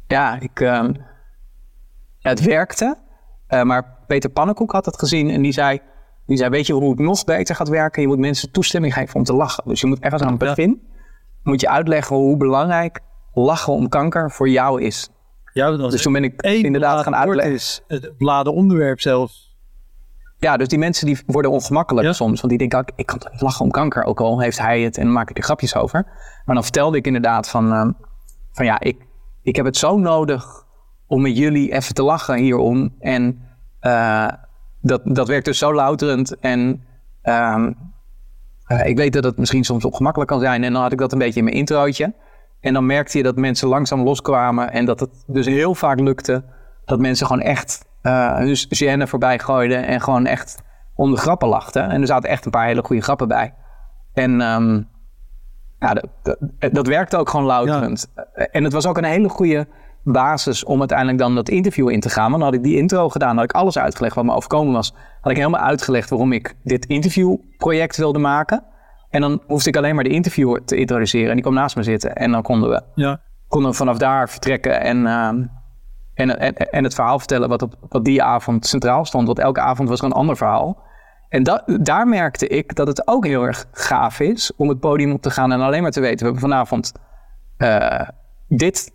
[0.07, 0.89] ja, ik, uh,
[2.21, 2.99] het werkte.
[3.49, 5.81] Uh, maar Peter Pannenkoek had het gezien en die zei,
[6.27, 8.03] die zei, weet je hoe het nog beter gaat werken?
[8.03, 9.65] Je moet mensen toestemming geven om te lachen.
[9.67, 10.89] Dus je moet ergens aan het begin,
[11.43, 13.01] moet je uitleggen hoe belangrijk
[13.33, 15.11] lachen om kanker voor jou is.
[15.53, 17.55] Ja, dat dus toen ben ik inderdaad gaan uitleggen.
[17.55, 19.57] is het bladen onderwerp zelfs.
[20.39, 22.13] Ja, dus die mensen die worden ongemakkelijk ja.
[22.13, 22.41] soms.
[22.41, 24.05] Want die denken, ik kan toch niet lachen om kanker.
[24.05, 26.05] Ook al heeft hij het en dan maak ik er grapjes over.
[26.45, 27.89] Maar dan vertelde ik inderdaad van, uh,
[28.53, 29.07] van ja, ik,
[29.43, 30.65] ik heb het zo nodig
[31.07, 32.95] om met jullie even te lachen hierom.
[32.99, 33.41] En
[33.83, 34.29] uh,
[34.81, 36.39] dat, dat werkt dus zo louterend.
[36.39, 36.85] En
[37.25, 37.67] uh,
[38.85, 40.65] ik weet dat het misschien soms ongemakkelijk kan zijn.
[40.65, 42.15] En dan had ik dat een beetje in mijn introotje.
[42.61, 46.45] En dan merkte je dat mensen langzaam loskwamen en dat het dus heel vaak lukte
[46.85, 50.63] dat mensen gewoon echt uh, hun gêne voorbij gooiden en gewoon echt
[50.95, 51.91] om de grappen lachten.
[51.91, 53.55] En er zaten echt een paar hele goede grappen bij.
[54.15, 54.89] En um,
[55.79, 58.13] ja, dat, dat, dat, werkte ook gewoon louterend.
[58.15, 58.47] Ja.
[58.47, 59.67] En het was ook een hele goede
[60.05, 62.31] basis om uiteindelijk dan dat interview in te gaan.
[62.31, 64.95] Want dan had ik die intro gedaan, had ik alles uitgelegd wat me overkomen was.
[65.21, 68.65] Had ik helemaal uitgelegd waarom ik dit interviewproject wilde maken.
[69.11, 71.29] En dan hoefde ik alleen maar de interviewer te introduceren.
[71.29, 72.15] En die kwam naast me zitten.
[72.15, 73.21] En dan konden we, ja.
[73.49, 74.81] konden we vanaf daar vertrekken.
[74.81, 75.27] En, uh,
[76.15, 79.27] en, en, en, het verhaal vertellen wat op wat die avond centraal stond.
[79.27, 80.87] Want elke avond was er een ander verhaal.
[81.29, 85.13] En dat, daar merkte ik dat het ook heel erg gaaf is om het podium
[85.13, 85.53] op te gaan.
[85.53, 86.93] En alleen maar te weten, we hebben vanavond
[87.59, 88.09] uh,
[88.49, 88.93] dit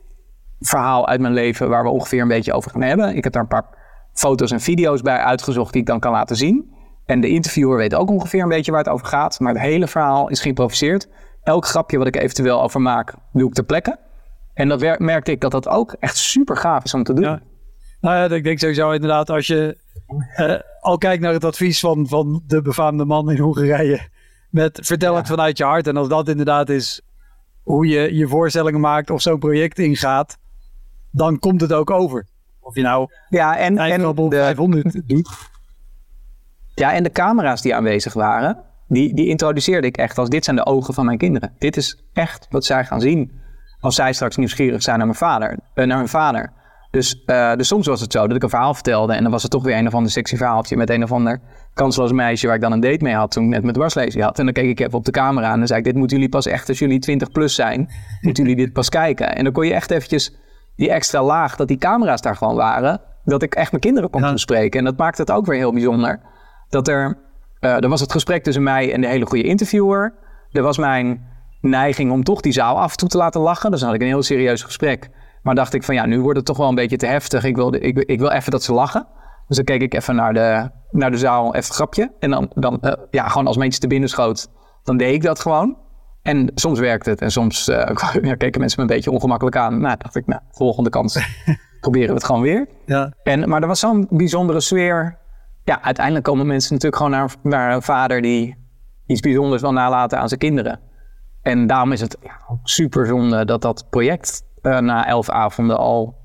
[0.59, 1.69] verhaal uit mijn leven.
[1.69, 3.15] Waar we ongeveer een beetje over gaan hebben.
[3.15, 3.65] Ik heb daar een paar
[4.13, 6.73] foto's en video's bij uitgezocht die ik dan kan laten zien.
[7.05, 9.39] En de interviewer weet ook ongeveer een beetje waar het over gaat.
[9.39, 11.07] Maar het hele verhaal is geïmproviseerd.
[11.43, 13.99] Elk grapje wat ik eventueel over maak, doe ik ter plekke.
[14.53, 17.23] En dat merkte ik dat dat ook echt super gaaf is om te doen.
[17.23, 17.41] Ja.
[18.01, 19.77] Nou ja, ik denk sowieso inderdaad als je
[20.37, 23.99] uh, al kijkt naar het advies van, van de befaamde man in Hongarije.
[24.49, 25.87] Met vertel het vanuit je hart.
[25.87, 27.01] En als dat inderdaad is
[27.61, 30.37] hoe je je voorstellingen maakt of zo'n project ingaat.
[31.11, 32.27] Dan komt het ook over.
[32.59, 35.29] Of je nou ja, en, en de, 500 doet.
[36.75, 38.57] Ja, en de camera's die aanwezig waren,
[38.87, 41.53] die, die introduceerde ik echt als dit zijn de ogen van mijn kinderen.
[41.57, 43.41] Dit is echt wat zij gaan zien
[43.79, 46.51] als zij straks nieuwsgierig zijn naar mijn vader, uh, naar hun vader.
[46.91, 49.41] Dus, uh, dus soms was het zo dat ik een verhaal vertelde en dan was
[49.41, 51.39] het toch weer een of ander sexy verhaaltje met een of ander
[51.73, 54.39] kansloos meisje waar ik dan een date mee had toen ik net mijn dwarslezing had.
[54.39, 56.31] En dan keek ik even op de camera en dan zei ik, dit moeten jullie
[56.31, 57.89] pas echt als jullie 20 plus zijn,
[58.21, 59.35] moeten jullie dit pas kijken.
[59.35, 60.35] En dan kon je echt eventjes
[60.75, 64.21] die extra laag, dat die camera's daar gewoon waren, dat ik echt mijn kinderen kon
[64.21, 64.37] ja.
[64.37, 64.79] spreken.
[64.79, 66.19] En dat maakte het ook weer heel bijzonder
[66.73, 67.17] dat er,
[67.61, 70.13] uh, er was het gesprek tussen mij en de hele goede interviewer.
[70.51, 71.25] Er was mijn
[71.61, 73.71] neiging om toch die zaal af en toe te laten lachen.
[73.71, 75.09] Dus dan had ik een heel serieus gesprek.
[75.41, 77.43] Maar dacht ik van ja, nu wordt het toch wel een beetje te heftig.
[77.43, 79.07] Ik wil, ik, ik wil even dat ze lachen.
[79.47, 82.11] Dus dan keek ik even naar de, naar de zaal, even een grapje.
[82.19, 84.47] En dan, dan uh, ja, gewoon als mensen te binnen schoot,
[84.83, 85.77] dan deed ik dat gewoon.
[86.21, 89.81] En soms werkte het en soms uh, ja, keken mensen me een beetje ongemakkelijk aan.
[89.81, 91.19] Nou, dacht ik, nou, volgende kans
[91.81, 92.67] proberen we het gewoon weer.
[92.85, 93.13] Ja.
[93.23, 95.21] En, maar er was zo'n bijzondere sfeer
[95.63, 98.55] ja, uiteindelijk komen mensen natuurlijk gewoon naar, naar een vader die
[99.05, 100.79] iets bijzonders wil nalaten aan zijn kinderen.
[101.41, 106.15] En daarom is het ja, super zonde dat dat project uh, na elf avonden al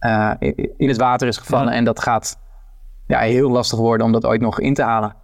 [0.00, 0.32] uh,
[0.76, 1.72] in het water is gevallen.
[1.72, 1.78] Ja.
[1.78, 2.38] En dat gaat
[3.06, 5.16] ja, heel lastig worden om dat ooit nog in te halen.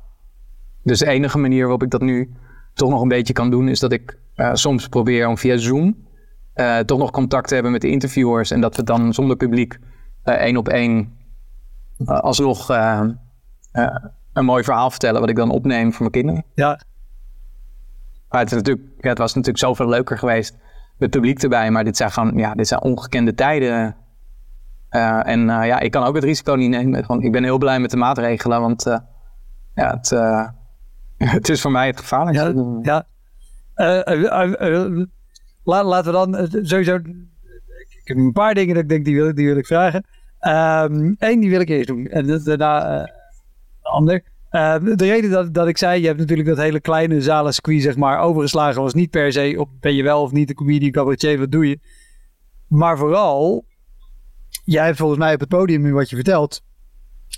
[0.82, 2.34] Dus de enige manier waarop ik dat nu
[2.74, 6.08] toch nog een beetje kan doen, is dat ik uh, soms probeer om via Zoom
[6.86, 8.50] toch nog contact te hebben met de interviewers.
[8.50, 9.78] En dat we dan zonder publiek
[10.24, 11.18] één op één
[12.04, 12.70] alsnog
[14.32, 16.44] een mooi verhaal vertellen wat ik dan opneem voor mijn kinderen.
[16.54, 16.80] Ja.
[18.28, 20.56] Maar het, is natuurlijk, ja, het was natuurlijk zoveel leuker geweest
[20.98, 23.96] met publiek erbij, maar dit zijn gewoon ja, dit zijn ongekende tijden.
[24.90, 27.04] Uh, en uh, ja, ik kan ook het risico niet nemen.
[27.04, 28.98] Gewoon, ik ben heel blij met de maatregelen, want uh,
[29.74, 30.10] ja, het,
[31.36, 32.80] het is voor mij het gevaarlijkste.
[32.82, 33.06] Ja,
[33.74, 34.28] ja.
[35.64, 36.94] La, laten we dan eh, sowieso...
[36.94, 40.04] Ik heb een paar dingen dat ik denk, die wil, die wil ik vragen.
[41.18, 42.06] Eén, die wil ik eerst doen.
[42.06, 43.19] En dat- daarna eh,
[43.90, 44.22] ander.
[44.50, 47.96] Eh, de reden dat, ik zei, je hebt natuurlijk dat hele kleine zalen squeeze, zeg
[47.96, 51.38] maar, overgeslagen was niet per se op ben je wel of niet een comedian, cabaretier,
[51.38, 51.78] wat doe je.
[52.68, 53.64] Maar vooral,
[54.64, 56.62] jij hebt volgens mij op het podium nu wat je vertelt,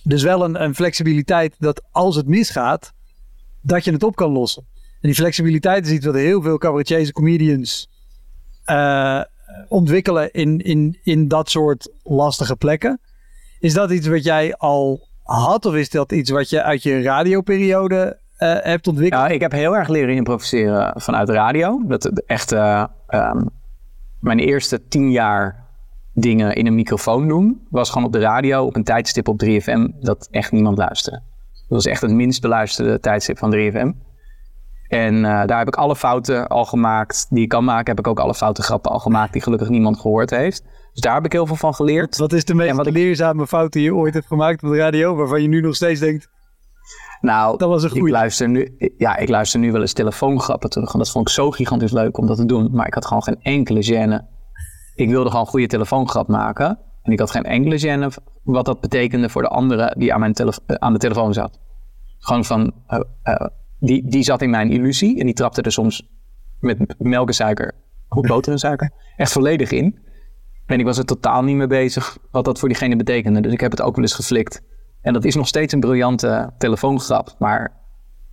[0.03, 2.93] dus wel een, een flexibiliteit dat als het misgaat,
[3.61, 4.67] dat je het op kan lossen.
[4.75, 7.89] En die flexibiliteit is iets wat heel veel cabaretiers en comedians
[8.65, 9.23] eh,
[9.69, 13.01] ontwikkelen in, in, in dat soort lastige plekken.
[13.61, 17.03] Is dat iets wat jij al had of is dat iets wat je uit je
[17.03, 19.31] radioperiode eh, hebt ontwikkeld?
[19.31, 21.83] Ik heb heel erg leren improviseren vanuit radio.
[21.87, 23.45] Dat het echt eh, ehm,
[24.21, 25.63] mijn eerste tien jaar
[26.15, 30.01] dingen in een microfoon doen, was gewoon op de radio op een tijdstip op 3FM
[30.01, 31.23] dat echt niemand luisterde.
[31.53, 34.11] Dat was echt het minst beluisterde tijdstip van 3FM.
[34.89, 37.87] En eh, daar heb ik alle fouten al gemaakt die ik kan maken.
[37.87, 40.65] Heb ik ook alle foute grappen al gemaakt die gelukkig niemand gehoord heeft.
[40.93, 42.17] Dus daar heb ik heel veel van geleerd.
[42.17, 44.71] Wat is de meest En wat ik- leerzame fout die je ooit hebt gemaakt op
[44.71, 46.29] de radio, waarvan je nu nog steeds denkt,
[47.21, 48.13] Nou, Dat was een ik goeie.
[48.13, 50.93] luister, nu, ja, ik luister nu wel eens telefoongrappen terug.
[50.93, 52.69] En dat vond ik zo gigantisch leuk om dat te doen.
[52.73, 54.27] Maar ik had gewoon geen enkele gêne.
[54.95, 56.79] Ik wilde gewoon een goede telefoongrap maken.
[57.03, 60.35] En ik had geen enkele gêne wat dat betekende voor de andere die aan, mijn
[60.35, 61.59] eh, aan de telefoon zat.
[62.19, 63.47] Gewoon van, eh, eh,
[63.79, 65.19] die, die zat in mijn illusie.
[65.21, 66.09] En die trapte er soms
[66.61, 67.73] met melk en suiker,
[68.09, 69.99] of boter en suiker, echt volledig in.
[70.73, 73.41] En ik was er totaal niet mee bezig wat dat voor diegene betekende.
[73.41, 74.63] Dus ik heb het ook wel eens geflikt.
[75.03, 77.35] En dat is nog steeds een briljante telefoongrap.
[77.39, 77.73] Maar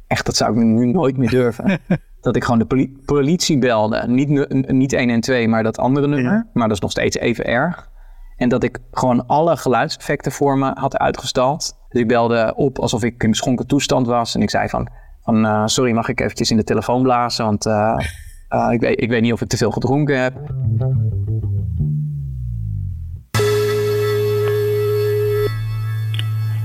[0.08, 1.80] echt, dat zou ik nu nooit meer durven.
[2.22, 4.04] dat ik gewoon de poli- politie belde.
[4.08, 4.30] Niet,
[4.72, 6.48] niet 112, maar dat andere nummer.
[6.54, 7.90] Maar dat is nog steeds even erg.
[8.38, 11.78] En dat ik gewoon alle geluidseffecten voor me had uitgestald.
[11.90, 14.36] Dus ik belde op alsof ik in beschonken toestand was.
[14.36, 14.90] En ik zei van,
[15.22, 17.46] van eh, sorry, mag ik eventjes in de telefoon blazen?
[17.46, 18.00] Want eh,
[18.50, 20.34] eh, ik, weet, ik weet niet of ik te veel gedronken heb.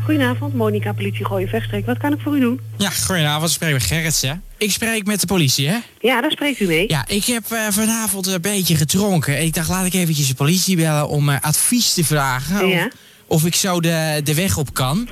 [0.05, 1.87] Goedenavond, Monica, politie Gooien Vechtstreek.
[1.87, 2.61] Wat kan ik voor u doen?
[2.79, 3.49] Ja, goedenavond.
[3.49, 4.33] Ik spreek met Gerrits, hè?
[4.59, 5.77] Ik spreek met de politie, hè?
[6.01, 6.85] Ja, daar spreekt u mee.
[6.89, 9.43] Ja, ik heb eh, vanavond een beetje gedronken.
[9.43, 12.69] Ik dacht, laat ik eventjes de politie bellen om eh, advies te vragen.
[12.69, 12.85] Ja.
[12.85, 12.93] Of,
[13.27, 15.09] of ik zo de, de weg op kan.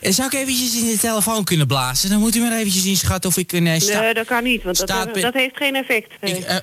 [0.00, 2.10] En zou ik eventjes in de telefoon kunnen blazen?
[2.10, 3.66] Dan moet u maar eventjes inschatten of ik een...
[3.66, 6.12] eh, Nee, dat kan niet, want dat, eh, dat heeft geen effect.
[6.20, 6.56] Eh, ik, eh.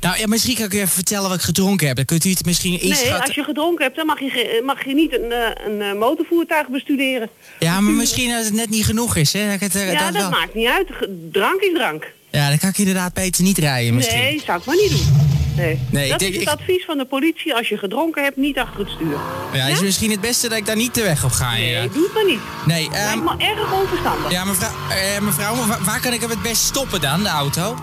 [0.00, 1.96] Nou, ja, misschien kan ik u even vertellen wat ik gedronken heb.
[1.96, 3.20] Dan kunt u het misschien nee, inschatten.
[3.20, 5.98] als je gedronken hebt, dan mag je, ge- mag je niet een, eh, een eh,
[5.98, 7.28] motorvoertuig bestuderen.
[7.58, 9.50] Ja, maar misschien als het net niet genoeg is, hè?
[9.50, 10.86] Dat het, eh, Ja, dat dat wel- maakt niet uit.
[11.32, 12.12] Drank is drank.
[12.30, 14.18] Ja, dan kan ik inderdaad beter niet rijden misschien.
[14.20, 15.28] Nee, zou ik maar niet doen.
[15.56, 15.78] Nee.
[15.90, 17.54] Nee, ik dat denk- is het advies van de politie.
[17.54, 19.16] Als je gedronken hebt, niet achter het stuur.
[19.52, 21.52] Ja, is misschien het beste dat ik daar niet de weg op ga.
[21.52, 21.86] Nee, ja.
[21.86, 22.40] doe het maar niet.
[22.66, 22.92] Nee, ehm,
[23.22, 24.30] Lijkt me erg onverstandig.
[24.30, 27.76] Ja, mevrouw, eh, mevrouw waar, waar kan ik hem het best stoppen dan, de auto?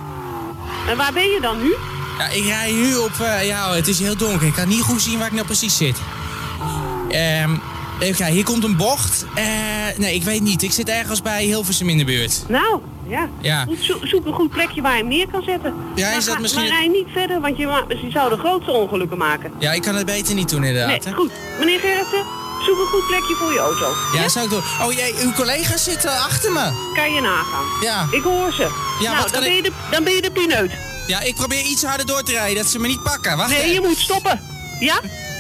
[0.90, 1.74] En waar ben je dan nu?
[2.18, 3.12] Ja, ik rij nu op...
[3.20, 4.48] eh, ja, het is heel donker.
[4.48, 5.98] Ik kan niet goed zien waar ik nou precies zit.
[7.10, 7.52] Ehm
[8.00, 9.26] even kijken, hier komt een bocht.
[9.36, 9.44] Eh,
[9.98, 10.62] nee, ik weet niet.
[10.64, 12.44] Ik zit ergens bij Hilversum in de buurt.
[12.48, 13.30] Nou, ja.
[13.42, 13.64] Ja.
[13.66, 15.74] Goed, zo- zoek een goed plekje waar je hem neer kan zetten.
[15.96, 19.18] Ja, is dat ga- misschien- Maar rij niet verder, want je, zou de grootste ongelukken
[19.18, 19.52] maken.
[19.60, 20.88] Ja, ik kan het beter niet doen inderdaad.
[20.90, 21.12] Nee, hè?
[21.14, 21.32] goed.
[21.60, 22.24] Meneer Gerritsen,
[22.66, 23.94] zoek een goed plekje voor je auto.
[24.14, 24.62] Ja, zou ik doen.
[24.88, 26.92] Oh, jij, uw collega's zitten achter me.
[26.96, 27.66] Kan je nagaan.
[27.82, 28.08] Ja.
[28.12, 28.68] Ik hoor ze.
[29.00, 30.72] Ja, nou, dan ben, je de, dan ben je de pineut.
[31.08, 33.38] Ja, ik probeer iets harder door te rijden, dat ze me niet pakken.
[33.38, 33.74] Wacht Nee, even.
[33.74, 34.42] je moet stoppen.
[34.80, 35.00] Ja?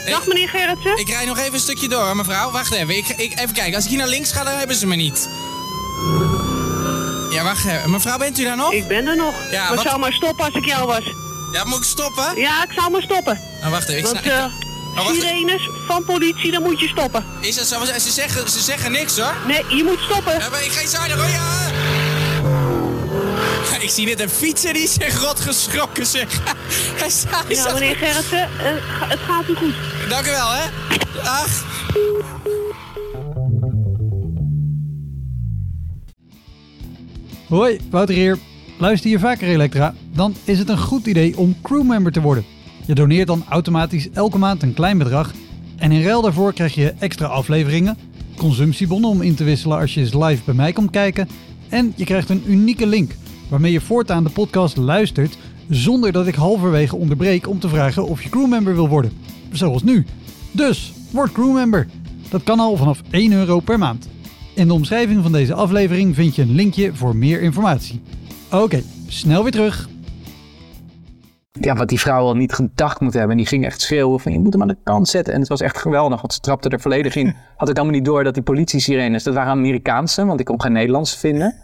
[0.09, 0.97] Dag meneer Gerritsen.
[0.97, 2.51] Ik rij nog even een stukje door, mevrouw.
[2.51, 2.97] Wacht even.
[2.97, 3.75] Ik, ik, even kijken.
[3.75, 5.29] Als ik hier naar links ga, dan hebben ze me niet.
[7.31, 7.91] Ja, wacht even.
[7.91, 8.71] Mevrouw, bent u daar nog?
[8.71, 9.33] Ik ben er nog.
[9.51, 11.13] Ja, maar wat- ik zou maar stoppen als ik jou was.
[11.51, 12.35] Ja, moet ik stoppen?
[12.35, 13.39] Ja, ik zou maar stoppen.
[13.59, 14.15] Nou, wacht even.
[14.15, 14.23] Ik
[14.95, 17.25] Want Oh, sirenes van politie, dan moet je stoppen.
[17.41, 17.85] Is dat zo?
[17.99, 19.33] Ze zeggen, ze zeggen niks hoor.
[19.47, 20.39] Nee, je moet stoppen.
[20.39, 21.66] Ja, maar ik ga iets harder hoor, ja.
[23.77, 26.41] Ja, Ik zie net een fietser die zich rot geschrokken zeg.
[27.01, 27.43] Hij staat.
[27.47, 28.49] hij Ja, staat- meneer Gerritsen, eh,
[29.09, 29.73] het gaat u goed.
[30.09, 30.69] Dank u wel hè.
[31.23, 31.65] Dag.
[37.47, 38.37] Hoi, Wouter hier.
[38.77, 39.93] Luister je vaker Elektra?
[40.13, 42.45] Dan is het een goed idee om crewmember te worden.
[42.85, 45.31] Je doneert dan automatisch elke maand een klein bedrag
[45.77, 47.97] en in ruil daarvoor krijg je extra afleveringen,
[48.37, 51.27] consumptiebonnen om in te wisselen als je eens live bij mij komt kijken
[51.69, 53.11] en je krijgt een unieke link
[53.49, 55.37] waarmee je voortaan de podcast luistert
[55.69, 59.11] zonder dat ik halverwege onderbreek om te vragen of je crewmember wil worden.
[59.51, 60.05] Zoals nu.
[60.51, 61.87] Dus, word crewmember.
[62.29, 64.09] Dat kan al vanaf 1 euro per maand.
[64.53, 68.01] In de omschrijving van deze aflevering vind je een linkje voor meer informatie.
[68.51, 69.89] Oké, snel weer terug.
[71.51, 73.31] Ja, wat die vrouw al niet gedacht moet hebben.
[73.31, 75.33] En die ging echt schreeuwen van je moet hem aan de kant zetten.
[75.33, 77.35] En het was echt geweldig, want ze trapte er volledig in.
[77.57, 80.71] Had ik helemaal niet door dat die politie-sirenes, dat waren Amerikaanse, want ik kon geen
[80.71, 81.55] Nederlands vinden.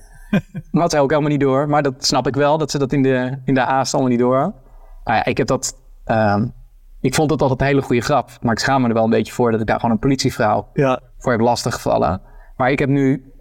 [0.72, 1.70] Had zij ook helemaal niet door.
[1.70, 4.20] Maar dat snap ik wel, dat ze dat in de, in de haast allemaal niet
[4.20, 4.54] door had.
[5.04, 5.78] Nou ja, ik heb dat...
[6.06, 6.46] ehm,
[7.02, 8.30] ik vond het altijd een hele goede grap.
[8.42, 10.68] Maar ik schaam me er wel een beetje voor dat ik daar gewoon een politievrouw
[10.74, 11.00] Ja.
[11.18, 12.22] voor heb lastiggevallen.
[12.58, 13.32] Maar ik heb nu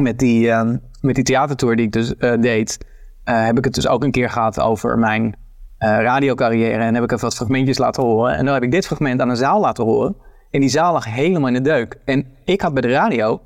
[0.00, 2.86] met die, ehm, met die theatertour die ik dus eh, deed,
[3.24, 5.36] eh, heb ik het dus ook een keer gehad over mijn
[5.78, 6.82] eh, radiocarrière.
[6.82, 8.36] En heb ik even wat fragmentjes laten horen.
[8.36, 10.16] En dan heb ik dit fragment aan een zaal laten horen.
[10.50, 11.98] En die zaal lag helemaal in de deuk.
[12.04, 13.40] En ik had bij de radio,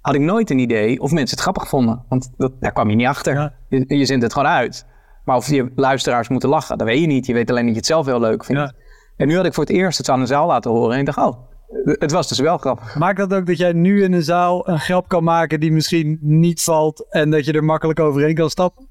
[0.00, 2.04] had ik nooit een idee of mensen het grappig vonden.
[2.08, 3.34] Want dat, daar kwam je niet achter.
[3.34, 3.54] Ja.
[3.68, 4.86] Je, je zendt het gewoon uit.
[5.24, 7.26] Maar of je luisteraars moeten lachen, dat weet je niet.
[7.26, 8.60] Je weet alleen dat je het zelf heel leuk vindt.
[8.60, 8.72] Ja.
[9.16, 10.92] En nu had ik voor het eerst het aan een zaal laten horen.
[10.94, 11.50] En ik dacht, oh,
[11.84, 12.94] het was dus wel grappig.
[12.96, 16.18] Maakt dat ook dat jij nu in een zaal een grap kan maken die misschien
[16.20, 18.88] niet valt en dat je er makkelijk overheen kan stappen?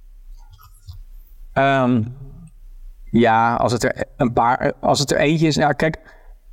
[1.53, 2.03] Ehm,
[3.03, 5.55] ja, als het er een paar, als het er eentje is.
[5.55, 5.99] Ja, kijk,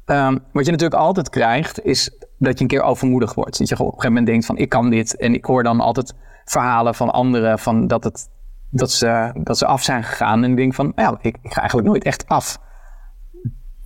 [0.04, 3.58] ehm, wat je natuurlijk altijd krijgt, is dat je een keer overmoedig wordt.
[3.58, 5.16] Dat je op een gegeven moment denkt van, ik kan dit.
[5.16, 6.14] En ik hoor dan altijd
[6.44, 8.28] verhalen van anderen van dat, het,
[8.70, 10.44] dat, ze, dat ze af zijn gegaan.
[10.44, 12.58] En ik denk van, ja, ik, ik ga eigenlijk nooit echt af.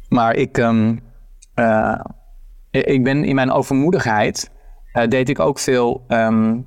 [0.08, 0.96] Maar ik, ehm,
[1.54, 2.00] eh,
[2.70, 4.50] ik ben in mijn overmoedigheid,
[4.92, 6.58] eh, deed ik ook veel, ehm,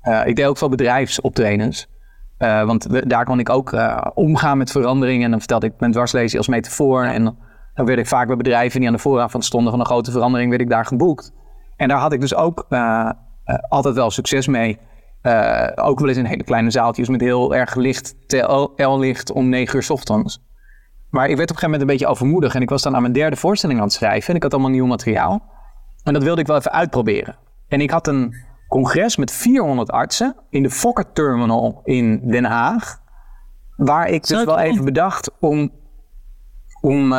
[0.00, 1.92] eh, ik deed ook veel bedrijfsoptredens.
[2.38, 3.76] Want we- daar kon ik ook
[4.14, 5.24] omgaan met veranderingen.
[5.24, 7.04] En dan vertelde ik mijn dwarslezen als metafoor.
[7.04, 7.36] En
[7.74, 10.50] dan, werd ik vaak bij bedrijven die aan de vooravond stonden van een grote verandering,
[10.50, 11.32] werd ik daar geboekt.
[11.76, 13.10] En daar had ik dus ook eh,
[13.44, 14.78] eh, altijd wel succes mee.
[15.20, 19.76] Eh, ook wel eens in hele kleine zaaltjes met heel erg licht TL-licht om negen
[19.76, 20.42] uur 's ochtends.
[21.10, 22.54] Maar ik werd op een gegeven moment een beetje overmoedig.
[22.54, 24.28] En ik was dan aan mijn derde voorstelling aan het schrijven.
[24.28, 25.42] En ik had allemaal nieuw materiaal.
[26.02, 27.36] En dat wilde ik wel even uitproberen.
[27.68, 28.34] En ik had een
[28.68, 33.00] congres met 400 artsen in de Fokker Terminal in Den Haag.
[33.76, 35.70] Waar ik dus wel even bedacht om,
[36.80, 37.14] om,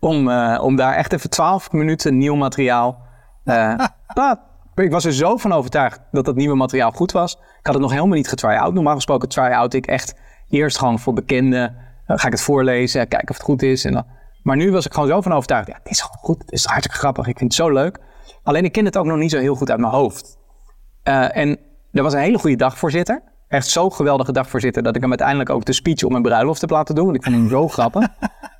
[0.00, 3.02] om, eh, om daar echt even 12 minuten nieuw materiaal.
[3.44, 3.74] eh,
[4.14, 4.36] nou,
[4.74, 7.32] ik was er zo van overtuigd dat dat nieuwe materiaal goed was.
[7.34, 8.74] Ik had het nog helemaal niet getry-out.
[8.74, 10.14] Normaal gesproken try-out ik echt
[10.48, 11.76] eerst gewoon voor bekenden.
[12.06, 13.84] Dan ga ik het voorlezen, kijken of het goed is.
[13.84, 14.06] En dan,
[14.42, 15.68] maar nu was ik gewoon zo van overtuigd.
[15.68, 16.38] Ja, het is gewoon goed.
[16.38, 17.26] Het is hartstikke grappig.
[17.26, 17.98] Ik vind het zo leuk.
[18.42, 20.38] Alleen ik ken het ook nog niet zo heel goed uit mijn hoofd.
[21.02, 21.58] Eh, en
[21.92, 23.22] er was een hele goede dagvoorzitter.
[23.48, 26.70] Echt zo'n geweldige dagvoorzitter dat ik hem uiteindelijk ook de speech op mijn bruiloft heb
[26.70, 27.04] laten doen.
[27.04, 28.08] Want ik vond hem zo grappig.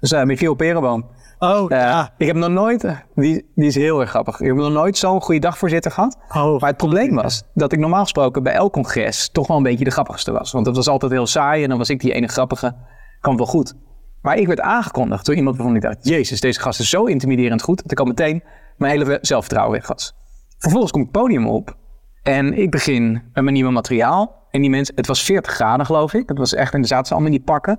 [0.01, 1.07] Dus eh Michiel Perenboom.
[1.39, 2.13] Oh, Eh, ja.
[2.19, 4.41] Ik heb nog nooit, eh, die, die is heel erg grappig.
[4.41, 6.17] Ik heb nog nooit zo'n goede dagvoorzitter gehad.
[6.29, 9.63] Oh, Maar het probleem was dat ik normaal gesproken bij elk congres toch wel een
[9.63, 10.53] beetje de grappigste was.
[10.53, 12.75] Want dat was altijd heel saai en dan was ik die ene grappige.
[13.21, 13.75] Kwam wel goed.
[14.23, 15.97] Maar ik werd aangekondigd door iemand waarvan ik dacht...
[16.09, 17.83] Jezus, deze gast is zo intimiderend goed...
[17.83, 18.43] dat ik al meteen
[18.77, 20.15] mijn hele zelfvertrouwen weg was.
[20.59, 21.77] Vervolgens kom ik het podium op
[22.23, 24.45] en ik begin met mijn nieuwe materiaal.
[24.57, 26.29] En die mensen, het was 40 graden geloof ik.
[26.29, 27.79] Het was echt, en er zaten ze allemaal in die pakken.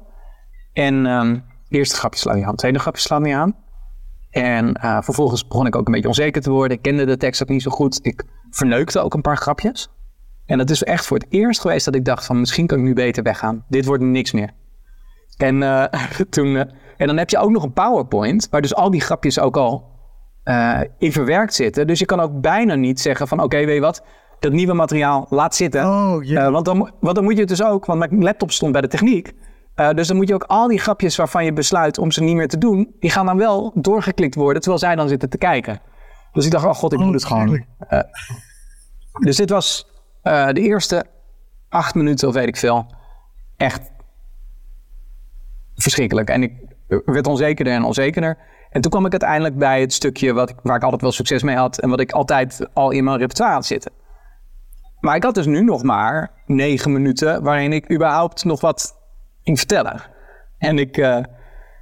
[0.74, 3.56] En ehm eerste grapje slaan niet aan, tweede grapje slaan niet aan.
[4.30, 6.78] En eh, vervolgens begon ik ook een beetje onzeker te worden.
[6.78, 8.00] Ik kende de tekst ook niet zo goed.
[8.02, 9.90] Ik verneukte ook een paar grapjes.
[10.46, 12.84] En dat is echt voor het eerst geweest dat ik dacht van misschien kan ik
[12.84, 13.66] nu beter weggaan.
[13.68, 14.52] Dit wordt niks meer.
[15.38, 18.92] En, eh, toen, eh, en dan heb je ook nog een PowerPoint waar dus al
[18.92, 19.96] die grapjes ook al
[20.98, 21.88] in verwerkt zitten.
[21.88, 24.04] Dus je kan ook bijna niet zeggen van oké, weet je wat,
[24.40, 25.86] dat nieuwe materiaal laat zitten.
[25.86, 26.38] Oh.
[26.38, 28.82] Eh, want, dan, want dan moet je het dus ook, want mijn laptop stond bij
[28.82, 29.34] de techniek.
[29.76, 32.36] Eh, dus dan moet je ook al die grapjes waarvan je besluit om ze niet
[32.36, 35.80] meer te doen, die gaan dan wel doorgeklikt worden terwijl zij dan zitten te kijken.
[36.32, 37.66] Dus ik dacht, oh god, ik moet het gewoon.
[37.78, 38.00] Eh,
[39.20, 41.06] dus dit was de eerste
[41.70, 42.86] acht minuten of weet ik veel.
[43.58, 43.92] Echt
[45.76, 46.30] verschrikkelijk.
[46.30, 46.54] En ik
[47.06, 48.38] werd onzekerder en onzekerder.
[48.70, 51.44] En toen kwam ik uiteindelijk bij het stukje wat ik, waar ik altijd wel succes
[51.44, 51.80] mee had.
[51.80, 53.92] En wat ik altijd al in mijn repertoire had zitten.
[55.00, 58.96] Maar ik had dus nu nog maar negen minuten waarin ik überhaupt nog wat
[59.44, 60.02] ging vertellen.
[60.58, 61.24] En ik, eh,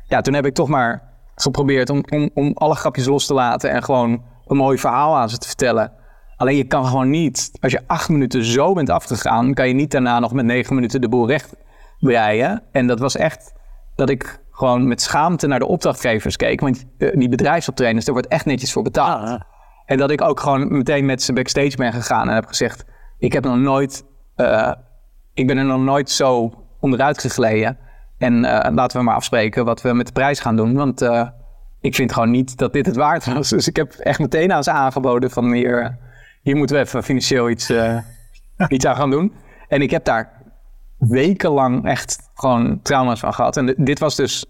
[0.07, 3.72] ja, toen heb ik toch maar geprobeerd om, om, om alle grapjes los te laten
[3.72, 5.91] en gewoon een mooi verhaal aan ze te vertellen.
[6.36, 9.91] Alleen je kan gewoon niet, als je acht minuten zo bent afgegaan, kan je niet
[9.91, 11.55] daarna nog met negen minuten de boel recht
[11.99, 12.63] breien.
[12.72, 13.53] En dat was echt
[13.95, 16.59] dat ik gewoon met schaamte naar de opdrachtgevers keek.
[16.59, 19.39] Want eh, die bedrijfsoptrainers, daar wordt echt netjes voor betaald.
[19.86, 22.86] En dat ik ook gewoon meteen met ze backstage ben gegaan en heb gezegd:
[23.26, 24.05] Ik heb nog nooit,
[24.36, 24.71] eh,
[25.34, 27.78] ik ben er nog nooit zo onderuit gegleden.
[28.17, 30.73] En eh, laten we maar afspreken wat we met de prijs gaan doen.
[30.73, 31.28] Want eh,
[31.82, 33.49] ik vind gewoon niet dat dit het waard was.
[33.55, 35.97] Dus ik heb echt meteen aan ze aangeboden: van hier,
[36.41, 37.73] hier moeten we even financieel iets,
[38.67, 39.34] iets aan gaan doen.
[39.67, 40.32] En ik heb daar
[40.97, 43.57] wekenlang echt gewoon trauma's van gehad.
[43.57, 44.45] En dit was dus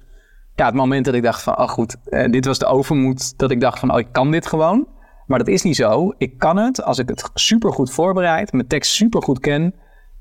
[0.56, 3.52] ja, het moment dat ik dacht van, oh goed, eh, dit was de overmoed dat
[3.52, 4.88] ik dacht van, oh ik kan dit gewoon.
[5.28, 6.14] Maar dat is niet zo.
[6.18, 9.74] Ik kan het als ik het super goed voorbereid, mijn tekst super goed ken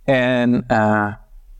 [0.05, 1.13] en, eh,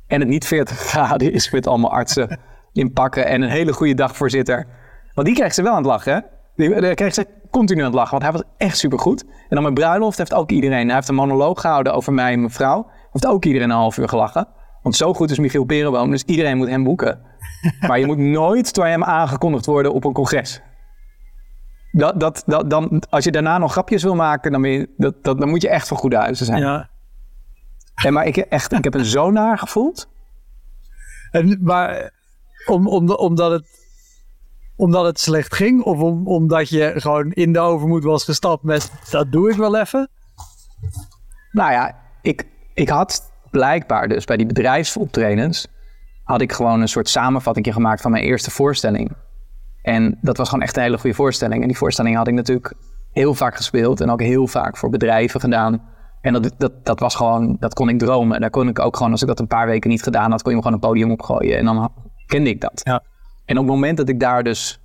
[0.07, 2.41] en het niet 40 graden is met allemaal artsen
[2.73, 4.67] in pakken en een hele goede dagvoorzitter.
[5.15, 6.21] Want die krijgt ze wel aan het lachen, hè?
[6.57, 9.25] Die, die kreeg ze continu aan het lachen, want hij was echt super goed.
[9.25, 12.39] En dan mijn bruiloft heeft ook iedereen, hij heeft een monoloog gehouden over mij en
[12.39, 12.87] mijn vrouw.
[13.13, 14.49] Heeft ook iedereen een half uur gelachen.
[14.83, 17.21] Want zo goed is Michiel Perenboom, dus iedereen moet hem boeken.
[17.89, 20.61] maar je moet nooit door hem aangekondigd worden op een congres.
[21.97, 25.39] Dat, dat, dat, dan, als je daarna nog grapjes wil maken, dan, je, dat, dat,
[25.39, 26.61] dan moet je echt van goede huizen zijn.
[26.61, 26.91] Ja.
[27.95, 30.09] En maar ik, echt, ik heb een zo naar gevoeld.
[31.31, 32.13] En, maar
[32.67, 33.69] om, om, omdat, het,
[34.77, 35.83] omdat het slecht ging?
[35.83, 39.77] Of om, omdat je gewoon in de overmoed was gestapt met dat doe ik wel
[39.77, 40.09] even?
[41.51, 45.67] Nou ja, ik, ik had blijkbaar dus bij die bedrijfsoptredens...
[46.23, 49.13] had ik gewoon een soort samenvatting gemaakt van mijn eerste voorstelling.
[49.85, 51.63] En dat was gewoon echt een hele goede voorstelling.
[51.63, 52.75] En die voorstelling had ik natuurlijk
[53.13, 54.01] heel vaak gespeeld...
[54.01, 55.93] en ook heel vaak voor bedrijven gedaan...
[56.25, 58.35] En dat, dat, dat was gewoon, dat kon ik dromen.
[58.35, 60.43] En daar kon ik ook gewoon, als ik dat een paar weken niet gedaan had,
[60.43, 61.59] kon je me gewoon een podium opgooien.
[61.59, 61.93] En dan
[62.27, 62.81] kende ik dat.
[62.85, 63.03] Ja.
[63.45, 64.81] En op het moment dat ik daar dus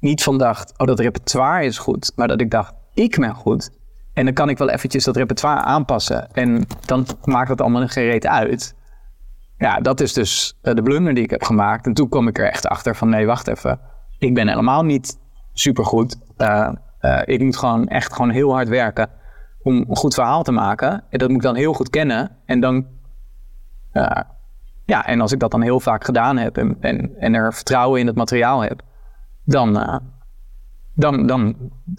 [0.00, 2.12] niet van dacht, oh dat repertoire is goed.
[2.16, 3.70] Maar dat ik dacht, ik ben goed.
[4.12, 6.28] En dan kan ik wel eventjes dat repertoire aanpassen.
[6.32, 8.74] En dan maakt het allemaal geen reet uit.
[9.58, 11.86] Ja, dat is dus eh, de blunder die ik heb gemaakt.
[11.86, 13.80] En toen kwam ik er echt achter van, nee, wacht even.
[14.20, 15.18] Ik ben helemaal niet
[15.52, 16.18] supergoed.
[16.36, 16.70] Eh
[17.24, 19.08] ik moet gewoon echt gewoon heel hard werken
[19.62, 21.04] om een goed verhaal te maken.
[21.08, 22.36] En dat moet ik dan heel goed kennen.
[22.44, 22.86] En dan,
[23.92, 24.20] eh,
[24.84, 28.00] ja, en als ik dat dan heel vaak gedaan heb en, en, en er vertrouwen
[28.00, 28.82] in het materiaal heb,
[29.44, 30.00] dan,
[30.94, 31.56] dan, dan,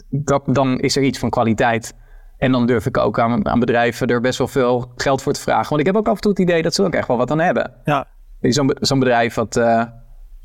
[0.09, 1.95] dat, dan is er iets van kwaliteit.
[2.37, 5.41] En dan durf ik ook aan, aan bedrijven er best wel veel geld voor te
[5.41, 5.69] vragen.
[5.69, 7.31] Want ik heb ook af en toe het idee dat ze ook echt wel wat
[7.31, 7.73] aan hebben.
[7.83, 8.07] Ja.
[8.41, 9.55] Zo'n be- zo'n bedrijf wat,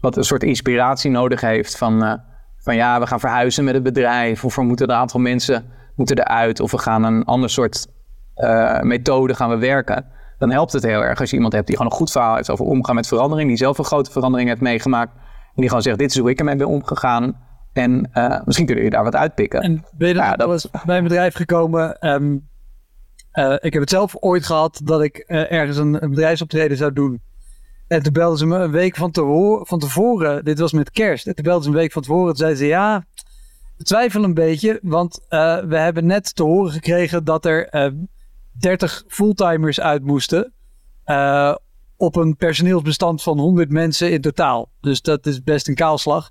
[0.01, 2.15] wat een soort inspiratie nodig heeft van, eh,
[2.59, 4.45] van ja, we gaan verhuizen met het bedrijf.
[4.45, 6.61] Of er moeten een aantal mensen moeten eruit.
[6.61, 7.87] Of we gaan een ander soort
[8.35, 10.07] eh, methode gaan we werken.
[10.39, 12.51] Dan helpt het heel erg als je iemand hebt die gewoon een goed verhaal heeft
[12.51, 13.49] over omgaan met verandering.
[13.49, 15.13] Die zelf een grote verandering heeft meegemaakt.
[15.15, 17.45] En die gewoon zegt, dit is hoe ik ermee ben omgegaan.
[17.73, 19.61] En eh, misschien kunnen jullie daar wat uitpikken.
[19.61, 21.99] En ben je dan Ja, dat- eens bij een bedrijf gekomen?
[21.99, 22.37] ehm,
[23.31, 27.23] eh, ik heb het zelf ooit gehad dat ik ergens een, een bedrijfsoptreden zou doen.
[27.89, 30.45] En toen belden ze me een week van, te van tevoren.
[30.45, 31.27] Dit was met kerst.
[31.27, 32.27] En toen belden ze een week van tevoren.
[32.27, 33.05] Toen zeiden ze ja,
[33.77, 34.79] we twijfelen een beetje.
[34.83, 37.91] Want eh, we hebben net te horen gekregen dat er eh
[38.59, 40.53] 30 fulltimers uit moesten.
[41.05, 41.55] eh,
[41.99, 44.71] op een personeelsbestand van 100 mensen in totaal.
[44.81, 46.31] Dus dat is best een kaalslag.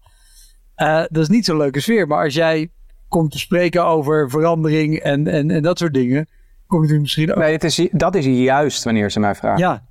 [0.76, 2.08] Dat is niet zo'n leuke sfeer.
[2.08, 2.70] Maar als jij
[3.08, 6.28] komt te spreken over verandering en, en, en dat soort dingen,
[6.68, 7.38] kom je misschien ook.
[7.38, 9.60] Nee, het is, dat is juist wanneer ze mij vragen.
[9.60, 9.84] Ja.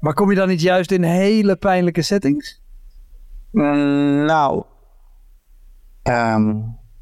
[0.00, 2.62] Maar kom je dan niet juist in hele pijnlijke settings?
[3.50, 4.64] Mm, nou,
[6.02, 6.56] ehm,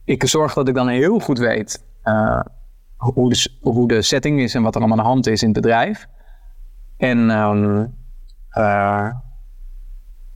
[0.04, 2.40] ik zorg dat ik dan heel goed weet eh,
[2.96, 5.48] hoe, de, hoe de setting is en wat er allemaal aan de hand is in
[5.48, 6.06] het bedrijf.
[6.96, 7.86] En ehm,
[8.50, 9.10] eh,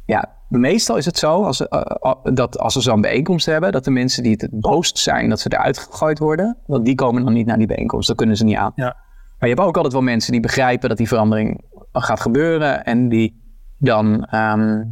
[0.05, 1.83] ja, meestal is het zo als, eh,
[2.23, 5.53] dat als we zo'n bijeenkomst hebben, dat de mensen die het boosst zijn dat ze
[5.53, 8.57] eruit gegooid worden, want die komen dan niet naar die bijeenkomst, dat kunnen ze niet
[8.57, 8.73] aan.
[8.75, 8.97] Ja.
[9.39, 11.61] Maar je hebt ook altijd wel mensen die begrijpen dat die verandering
[11.93, 13.41] gaat gebeuren en die
[13.81, 14.85] dan, ehm,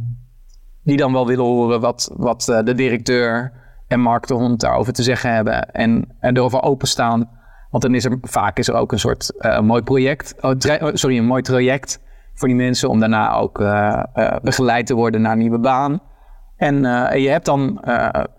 [0.83, 3.51] die dan wel willen horen wat, wat eh, de directeur
[3.87, 7.29] en Mark de Hond daarover te zeggen hebben en, en erover openstaan.
[7.69, 10.89] Want dan is er vaak is er ook een soort eh, mooi project, oh, oh,
[10.93, 12.01] sorry, een mooi traject
[12.33, 14.03] voor die mensen om daarna ook eh,
[14.41, 16.01] begeleid te worden naar een nieuwe baan.
[16.55, 16.81] En,
[17.21, 17.81] je hebt dan,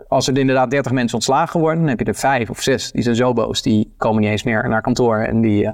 [0.07, 3.01] als er inderdaad 30 mensen ontslagen worden, dan heb je er vijf of zes die
[3.01, 5.73] zijn zo boos, die komen niet eens meer naar kantoor en die,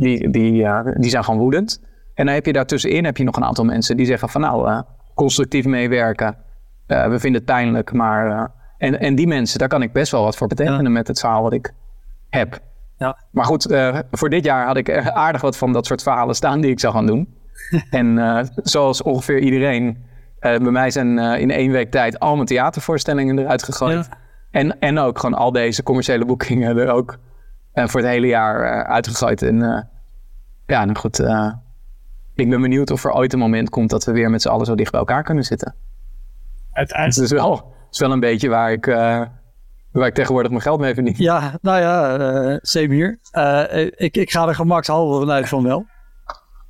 [0.00, 1.80] die, die, die zijn gewoon woedend.
[2.14, 4.68] En dan heb je daartussenin heb je nog een aantal mensen die zeggen van nou,
[4.68, 4.80] eh,
[5.14, 6.36] constructief meewerken.
[6.86, 8.30] Eh, we vinden het pijnlijk, maar...
[8.30, 8.44] eh,
[8.78, 11.42] en, en die mensen, daar kan ik best wel wat voor betekenen met het verhaal
[11.42, 11.72] wat ik
[12.28, 12.58] heb.
[12.98, 13.18] Ja.
[13.30, 13.76] Maar goed,
[14.10, 16.94] voor dit jaar had ik aardig wat van dat soort verhalen staan die ik zou
[16.94, 17.34] gaan doen.
[17.90, 20.04] en zoals ongeveer iedereen,
[20.40, 24.06] bij mij zijn in één week tijd al mijn theatervoorstellingen eruit gegooid.
[24.10, 24.18] Ja.
[24.50, 27.18] En, en ook gewoon al deze commerciële boekingen er ook
[27.72, 29.42] eh, voor het hele jaar eh, uitgegooid.
[29.42, 29.82] En eh,
[30.66, 31.52] ja, nou goed, eh,
[32.34, 34.66] ik ben benieuwd of er ooit een moment komt dat we weer met z'n allen
[34.66, 35.74] zo dicht bij elkaar kunnen zitten.
[36.72, 37.16] Uiteindelijk.
[37.20, 39.22] Het is wel, het is wel een beetje waar ik, eh,
[39.92, 41.14] waar ik tegenwoordig mijn geld mee verdien.
[41.16, 43.18] Ja, nou ja, eh same hier.
[43.30, 45.86] Eh, ik, ik ga er gemakshalve vanuit van wel.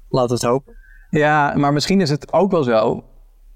[0.08, 0.76] Laten we het hopen.
[1.10, 3.04] Ja, maar misschien is het ook wel zo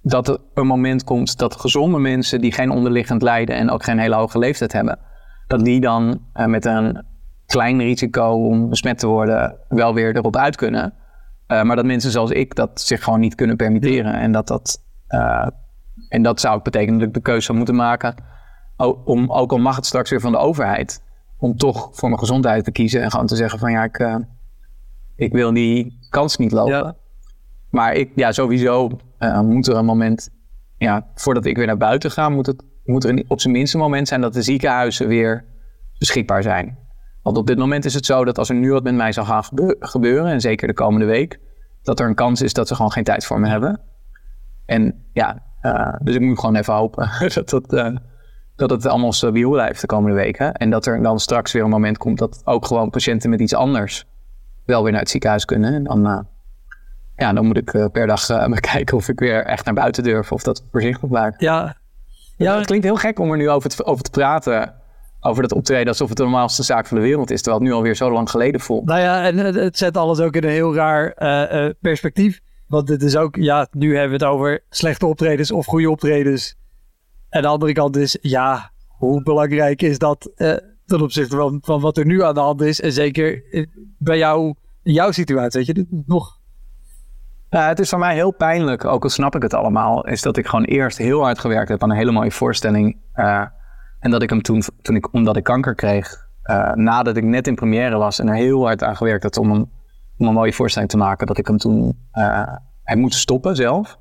[0.02, 3.98] dat er een moment komt dat gezonde mensen die geen onderliggend lijden en ook geen
[3.98, 4.98] hele hoge leeftijd hebben,
[5.46, 7.04] dat die dan eh, met een
[7.46, 10.94] klein risico om besmet te worden wel weer erop uit kunnen.
[11.46, 14.14] Eh, maar dat mensen zoals ik dat zich gewoon niet kunnen permitteren.
[14.14, 15.46] En dat dat, eh,
[16.08, 18.14] en dat zou betekenen dat ik de keuze zou moeten maken,
[19.04, 21.02] om, ook al mag het straks weer van de overheid,
[21.38, 24.16] om toch voor mijn gezondheid te kiezen en gewoon te zeggen van ja, ik, eh,
[25.16, 26.72] ik wil die kans niet lopen.
[26.74, 26.94] Ja.
[27.70, 28.90] Maar ik, ja, sowieso
[29.42, 30.30] moet er een moment,
[30.78, 33.74] ja, voordat ik weer naar buiten ga, moet, het, moet er een- op zijn minst
[33.74, 35.44] een moment zijn dat de ziekenhuizen weer
[35.98, 36.78] beschikbaar zijn.
[37.24, 39.26] Want op dit moment is het zo dat als er nu wat met mij zou
[39.26, 41.38] gaan gebe- gebeuren, en zeker de komende week,
[41.82, 43.80] dat er een kans is dat ze gewoon geen tijd voor me hebben.
[44.66, 47.96] En ja, eh, dus ik moet gewoon even hopen dat, dat, eh,
[48.56, 50.54] dat het allemaal stabiel blijft de komende weken.
[50.54, 53.54] En dat er dan straks weer een moment komt dat ook gewoon patiënten met iets
[53.54, 54.04] anders
[54.64, 55.74] wel weer naar het ziekenhuis kunnen.
[55.74, 56.18] En dan, eh,
[57.16, 60.42] ja, dan moet ik per dag bekijken of ik weer echt naar buiten durf of
[60.42, 61.40] dat voorzichtig blijft.
[61.40, 61.76] Ja,
[62.36, 64.74] Ja, het klinkt heel gek om er nu over te, over te praten.
[65.26, 67.42] Over dat optreden alsof het de normaalste zaak van de wereld is.
[67.42, 68.84] Terwijl het nu alweer zo lang geleden voelt.
[68.84, 72.40] Nou ja, en het, het zet alles ook in een heel raar eh, eh, perspectief.
[72.66, 76.56] Want het is ook, ja, nu hebben we het over slechte optredens of goede optredens.
[77.28, 80.54] En de andere kant is, ja, hoe belangrijk is dat eh,
[80.86, 82.80] ten opzichte van, van wat er nu aan de hand is?
[82.80, 83.66] En zeker eh,
[83.98, 86.42] bij jou, in jouw situatie, weet je, dit nog...
[87.48, 90.46] Het is voor mij heel pijnlijk, ook al snap ik het allemaal, is dat ik
[90.46, 92.98] gewoon eerst heel hard gewerkt heb aan een hele mooie voorstelling.
[93.12, 93.44] eh,
[94.04, 97.46] en dat ik hem toen, toen ik, omdat ik kanker kreeg, eh, nadat ik net
[97.46, 99.70] in première was en er heel hard aan gewerkt had om een,
[100.18, 102.52] om een mooie voorstelling te maken, dat ik hem toen eh,
[102.82, 103.98] heb moeten stoppen zelf.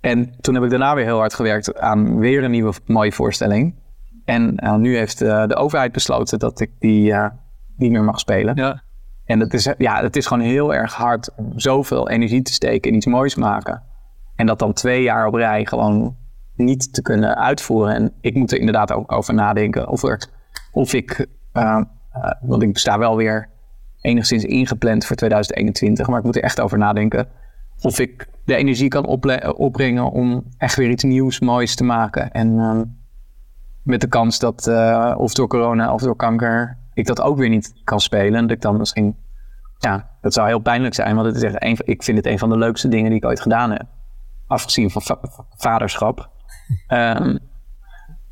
[0.00, 3.74] En toen heb ik daarna weer heel hard gewerkt aan weer een nieuwe mooie voorstelling.
[4.24, 7.14] En eh, nu heeft de overheid besloten dat ik die
[7.76, 8.56] niet meer mag spelen.
[8.56, 8.82] Ja.
[9.24, 12.90] En het is, ja, het is gewoon heel erg hard om zoveel energie te steken
[12.90, 13.82] in iets moois maken.
[14.36, 16.16] En dat dan twee jaar op rij gewoon
[16.56, 17.94] niet te kunnen uitvoeren.
[17.94, 20.02] En ik moet er inderdaad ook over nadenken of,
[20.72, 21.80] of ik, uh,
[22.16, 23.48] uh, want ik sta wel weer
[24.00, 27.28] enigszins ingepland voor 2021, maar ik moet er echt over nadenken
[27.80, 29.06] of ik de energie kan
[29.56, 32.30] opbrengen om echt weer iets nieuws, moois te maken.
[32.30, 32.80] En uh,
[33.82, 37.48] met de kans dat, uh, of door corona of door kanker, ik dat ook weer
[37.48, 38.34] niet kan spelen.
[38.34, 39.16] En dat ik dan misschien,
[39.78, 42.38] ja, dat zou heel pijnlijk zijn, want het is echt een, ik vind het een
[42.38, 43.86] van de leukste dingen die ik ooit gedaan heb.
[44.46, 45.18] Afgezien van va
[45.56, 46.30] vaderschap.
[46.88, 47.38] Um,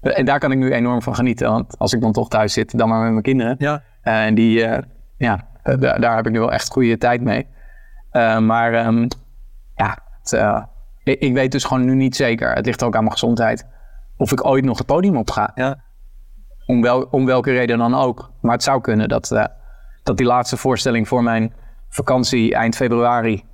[0.03, 2.79] en daar kan ik nu enorm van genieten, want als ik dan toch thuis zit,
[2.79, 3.55] dan maar met mijn kinderen.
[3.59, 3.83] Ja.
[4.05, 4.79] Uh, en die, uh,
[5.17, 7.47] ja, daar, daar heb ik nu wel echt goede tijd mee.
[8.13, 9.09] Uh, maar um,
[9.77, 10.67] ja, het,
[11.03, 12.53] ik, ik, weet dus gewoon nu niet zeker.
[12.53, 13.67] Het ligt ook aan mijn gezondheid.
[14.17, 15.51] Of ik ooit nog het podium op ga.
[15.55, 15.83] Ja.
[16.67, 18.31] Om, wel, om welke reden dan ook.
[18.41, 19.51] Maar het zou kunnen dat,
[20.03, 21.53] dat die laatste voorstelling voor mijn
[21.89, 23.45] vakantie eind februari.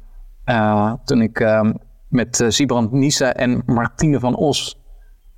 [1.05, 1.71] Toen ik uh,
[2.09, 4.78] met Sibrand Niese en Martine van Os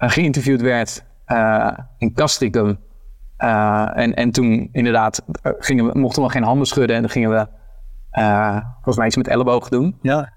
[0.09, 1.05] geïnterviewd werd
[1.99, 2.79] in Castricum.
[3.37, 7.47] en, en toen inderdaad gingen we, mochten we geen handen schudden en dan gingen we
[8.73, 9.99] volgens mij iets met ellebogen doen.
[10.03, 10.33] Ja.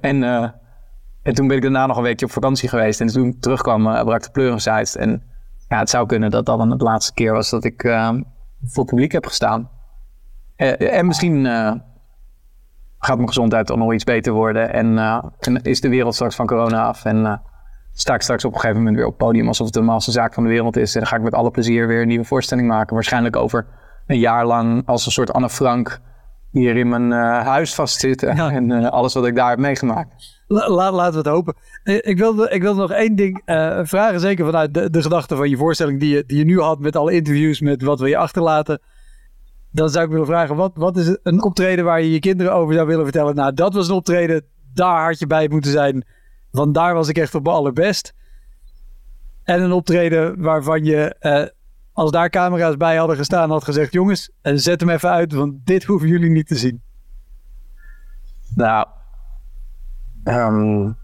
[0.00, 0.22] en,
[1.22, 3.00] en toen ben ik daarna nog een weekje op vakantie geweest.
[3.00, 4.96] En toen ik terugkwam, brak de pleuris uit.
[4.96, 5.22] En
[5.68, 7.82] ja, het zou kunnen dat dat dan de laatste keer was dat ik
[8.62, 9.70] voor het publiek heb gestaan.
[10.56, 11.72] Uh, en misschien uh,
[12.98, 14.72] gaat mijn gezondheid dan nog iets beter worden.
[14.72, 14.98] En,
[15.38, 17.04] en, is de wereld straks van corona af.
[17.04, 17.42] En
[17.92, 20.10] sta ik straks op een gegeven moment weer op het podium alsof het de normaalste
[20.10, 20.94] zaak van de wereld is.
[20.94, 22.94] En dan ga ik met alle plezier weer een nieuwe voorstelling maken.
[22.94, 23.66] Waarschijnlijk over
[24.06, 26.00] een jaar lang als een soort Anne Frank
[26.50, 27.10] hier in mijn
[27.42, 28.36] huis vastzitten.
[28.36, 28.50] Ja.
[28.50, 30.40] En alles wat ik daar heb meegemaakt.
[30.46, 31.54] La, laten we het hopen.
[31.82, 35.48] Ik wilde, ik wilde nog één ding uh, vragen, zeker vanuit de, de gedachte van
[35.48, 38.16] je voorstelling die je, die je nu had met alle interviews, met wat wil je
[38.16, 38.80] achterlaten.
[39.72, 42.74] Dan zou ik willen vragen, wat, wat is een optreden waar je je kinderen over
[42.74, 43.34] zou willen vertellen?
[43.34, 46.04] Nou, dat was een optreden, daar had je bij moeten zijn,
[46.50, 48.14] want daar was ik echt op mijn allerbest.
[49.42, 51.46] En een optreden waarvan je, uh,
[51.92, 55.84] als daar camera's bij hadden gestaan, had gezegd, jongens, zet hem even uit, want dit
[55.84, 56.82] hoeven jullie niet te zien.
[58.54, 58.86] Nou,
[60.24, 60.96] Um,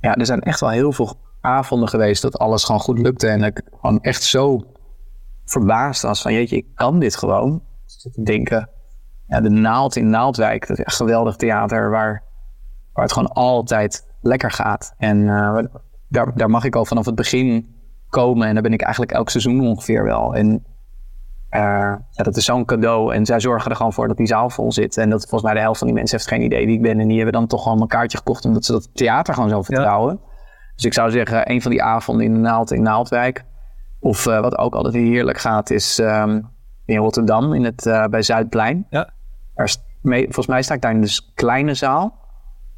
[0.00, 3.28] ja, er zijn echt wel heel veel avonden geweest dat alles gewoon goed lukte.
[3.28, 4.60] En ik gewoon echt zo
[5.44, 7.62] verbaasd was van jeetje, ik kan dit gewoon.
[8.22, 8.70] Denken,
[9.26, 12.22] ja, de Naald in Naaldwijk, dat is echt geweldig theater waar,
[12.92, 14.94] waar het gewoon altijd lekker gaat.
[14.96, 15.58] En uh,
[16.08, 17.74] daar, daar mag ik al vanaf het begin
[18.08, 20.34] komen en daar ben ik eigenlijk elk seizoen ongeveer wel.
[20.34, 20.64] En
[21.50, 21.60] uh,
[22.10, 23.14] ja, dat is zo'n cadeau.
[23.14, 24.96] En zij zorgen er gewoon voor dat die zaal vol zit.
[24.96, 27.00] En dat volgens mij de helft van die mensen heeft geen idee wie ik ben.
[27.00, 29.62] En die hebben dan toch gewoon een kaartje gekocht omdat ze dat theater gewoon zo
[29.62, 30.18] vertrouwen.
[30.22, 30.32] Ja.
[30.74, 33.44] Dus ik zou zeggen, een van die avonden in de Naald in Naaldwijk.
[34.00, 36.48] Of uh, wat ook altijd heerlijk gaat, is um,
[36.84, 38.86] in Rotterdam in het, uh, bij Zuidplein.
[38.90, 39.10] Ja.
[40.00, 42.18] Mee, volgens mij sta ik daar in de kleine zaal.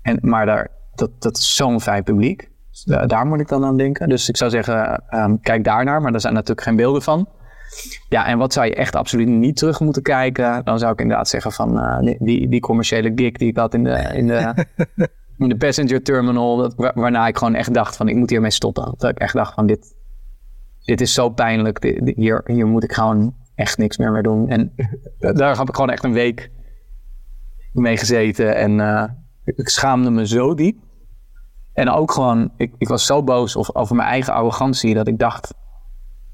[0.03, 2.51] En, maar daar, dat, dat is zo'n fijn publiek.
[2.71, 4.09] Dus daar moet ik dan aan denken.
[4.09, 6.03] Dus ik zou zeggen, um, kijk daar naar.
[6.03, 7.29] Maar daar zijn natuurlijk geen beelden van.
[8.09, 10.65] Ja, en wat zou je echt absoluut niet terug moeten kijken?
[10.65, 13.85] Dan zou ik inderdaad zeggen van uh, die, die commerciële gig die ik had in
[13.85, 14.67] de, in de,
[15.39, 16.57] in de passenger terminal.
[16.57, 18.95] Dat, waarna ik gewoon echt dacht van ik moet hiermee stoppen.
[18.97, 19.95] Dat ik echt dacht van dit,
[20.85, 21.81] dit is zo pijnlijk.
[21.81, 24.49] Dit, dit, hier, hier moet ik gewoon echt niks meer mee doen.
[24.49, 24.73] En
[25.35, 26.51] daar heb ik gewoon echt een week
[27.73, 28.57] mee gezeten.
[28.57, 29.05] En uh,
[29.45, 30.85] ik schaamde me zo diep.
[31.77, 35.19] En ook gewoon, ik, ik was zo boos over, over mijn eigen arrogantie dat ik
[35.19, 35.55] dacht,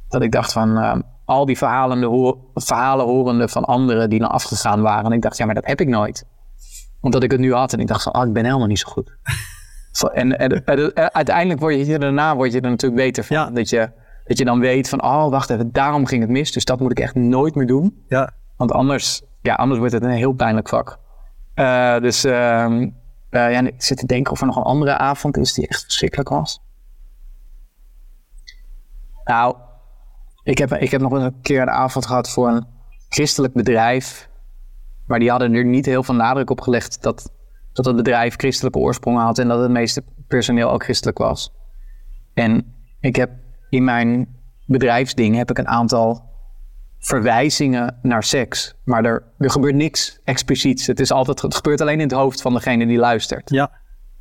[0.08, 4.30] dat ik dacht van, uh, al die verhalen, hoor, verhalen horende van anderen die dan
[4.30, 5.04] afgegaan waren.
[5.04, 6.24] En ik dacht, ja, maar dat heb ik nooit.
[7.00, 8.90] Omdat ik het nu had en ik dacht van, ah, ik ben helemaal niet zo
[8.90, 9.10] goed.
[9.92, 10.64] Zo, En, en,
[11.12, 13.36] uiteindelijk word je daarna word je er natuurlijk beter van.
[13.36, 13.50] Ja.
[13.50, 13.90] Dat, je,
[14.24, 16.52] dat je dan weet van, oh wacht even, daarom ging het mis.
[16.52, 18.04] Dus dat moet ik echt nooit meer doen.
[18.08, 18.30] Ja.
[18.56, 20.98] Want anders, ja, anders wordt het een heel pijnlijk vak.
[21.54, 22.88] Eh, dus ehm,
[23.32, 25.82] eh, ja, ik zit te denken of er nog een andere avond is die echt
[25.82, 26.60] verschrikkelijk was.
[29.24, 29.56] Nou,
[30.42, 32.66] ik heb, ik heb nog een keer een avond gehad voor een
[33.08, 34.28] christelijk bedrijf.
[35.06, 37.32] Maar die hadden er niet heel veel nadruk op gelegd dat,
[37.72, 41.52] dat het bedrijf christelijke oorsprong had en dat het meeste personeel ook christelijk was.
[42.34, 43.30] En ik heb
[43.70, 46.31] in mijn bedrijfsding heb ik een aantal
[47.02, 48.74] verwijzingen naar seks.
[48.84, 50.86] Maar er, er gebeurt niks expliciets.
[50.86, 53.50] Het, is altijd, het gebeurt alleen in het hoofd van degene die luistert.
[53.50, 53.70] Ja.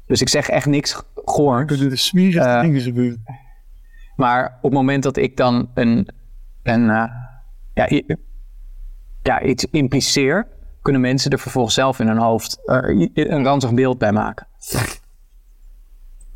[0.06, 1.66] Dus ik zeg echt niks goors.
[1.66, 3.24] Kunnen de dingen gebeuren.
[4.16, 6.08] Maar op het moment dat ik dan een,
[6.64, 7.10] een eh,
[7.74, 8.02] ja,
[9.22, 10.48] ja, iets impliceer,
[10.82, 12.60] kunnen mensen er vervolgens zelf in hun hoofd
[13.14, 14.48] een ranzig beeld bij maken.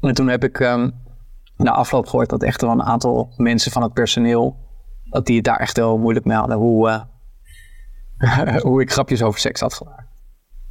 [0.02, 0.90] En toen heb ik ehm,
[1.58, 4.65] na afloop gehoord dat echt wel een aantal mensen van het personeel,
[5.16, 9.40] dat die het daar echt heel moeilijk mee hadden, hoe, eh, hoe ik grapjes over
[9.40, 10.08] seks had gemaakt.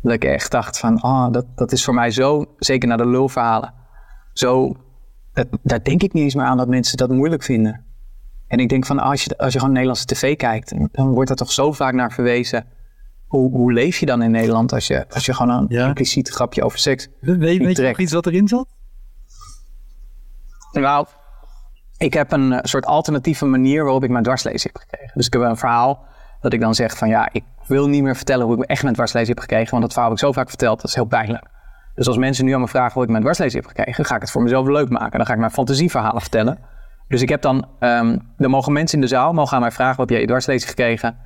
[0.02, 3.06] Dat ik echt dacht van, ah, dat, dat is voor mij zo, zeker naar de
[3.06, 3.74] lulverhalen,
[4.32, 4.76] zo
[5.32, 7.84] dat, daar denk ik niet eens meer aan dat mensen dat moeilijk vinden.
[8.46, 11.36] En ik denk van als je, als je gewoon Nederlandse tv kijkt, dan wordt er
[11.36, 12.66] toch zo vaak naar verwezen.
[13.26, 15.86] Hoe, hoe leef je dan in Nederland als je, als je gewoon een Ja.
[15.86, 17.08] impliciet grapje over seks.
[17.20, 18.66] Weet, weet je nog iets wat erin zat?
[20.72, 21.06] Nou,
[21.98, 25.12] ik heb een eh, soort alternatieve manier waarop ik mijn dwarslezing heb gekregen.
[25.14, 26.04] Dus ik heb een verhaal
[26.40, 28.94] dat ik dan zeg van ja, ik wil niet meer vertellen hoe ik echt mijn
[28.94, 29.70] dwarslezing heb gekregen.
[29.70, 31.44] Want dat verhaal heb ik zo vaak verteld, dat is heel pijnlijk.
[31.94, 34.20] Dus als mensen nu aan me vragen hoe ik mijn dwarslezing heb gekregen, ga ik
[34.20, 35.18] het voor mezelf leuk maken.
[35.18, 36.58] Dan ga ik mijn fantasieverhalen vertellen.
[37.08, 39.96] Dus ik heb dan, ehm dan mogen mensen in de zaal mogen aan mij vragen,
[39.96, 41.16] wat jij je dwarslezing gekregen?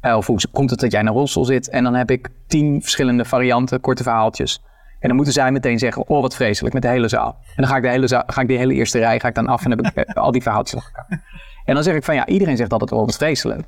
[0.00, 1.68] Eh, of hoe komt het dat jij in een rolstoel zit?
[1.68, 4.62] En dan heb ik tien verschillende varianten, korte verhaaltjes.
[5.00, 7.36] En dan moeten zij meteen zeggen, oh wat vreselijk, met de hele zaal.
[7.46, 9.34] En dan ga ik de hele, zaal, ga ik die hele eerste rij ga ik
[9.34, 11.22] dan af en heb ik eh, al die verhaaltjes nog elkaar.
[11.64, 13.62] En dan zeg ik van ja, iedereen zegt altijd, oh wat vreselijk.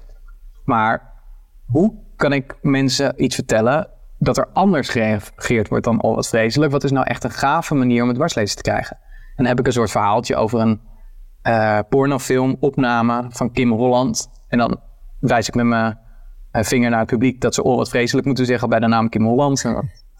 [0.64, 1.12] Maar
[1.66, 6.72] hoe kan ik mensen iets vertellen dat er anders gereageerd wordt dan oh wat vreselijk?
[6.72, 8.96] Wat is nou echt een gave manier om het dwarslezen te krijgen?
[8.96, 10.80] En dan heb ik een soort verhaaltje over een
[11.42, 14.30] eh pornofilm opname van Kim Holland.
[14.48, 14.80] En dan
[15.20, 15.98] wijs ik met mijn
[16.50, 19.08] eh, vinger naar het publiek dat ze oh wat vreselijk moeten zeggen bij de naam
[19.08, 19.64] Kim Holland.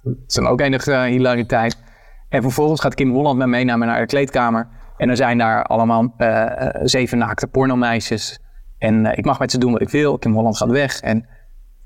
[0.03, 1.82] Dat is dan ook enige hilariteit.
[2.28, 4.68] En vervolgens gaat Kim Holland met me mee naar mijn kleedkamer.
[4.96, 8.40] En er zijn daar allemaal eh, eh, zeven naakte pornomeisjes.
[8.78, 10.18] En eh, ik mag met ze doen wat ik wil.
[10.18, 11.01] Kim Holland gaat weg.
[11.01, 11.28] En,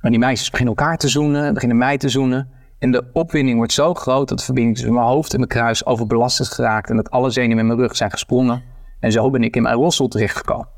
[0.01, 2.49] die meisjes beginnen elkaar te zoenen, beginnen mij te zoenen.
[2.79, 5.87] En de opwinding wordt zo groot dat de verbinding tussen mijn hoofd en mijn kruis
[5.87, 6.91] overbelast is geraakt.
[6.91, 8.63] En dat alle zenuwen in mijn rug zijn gesprongen.
[9.01, 10.69] En zo ben ik in mijn rolstoel terechtgekomen.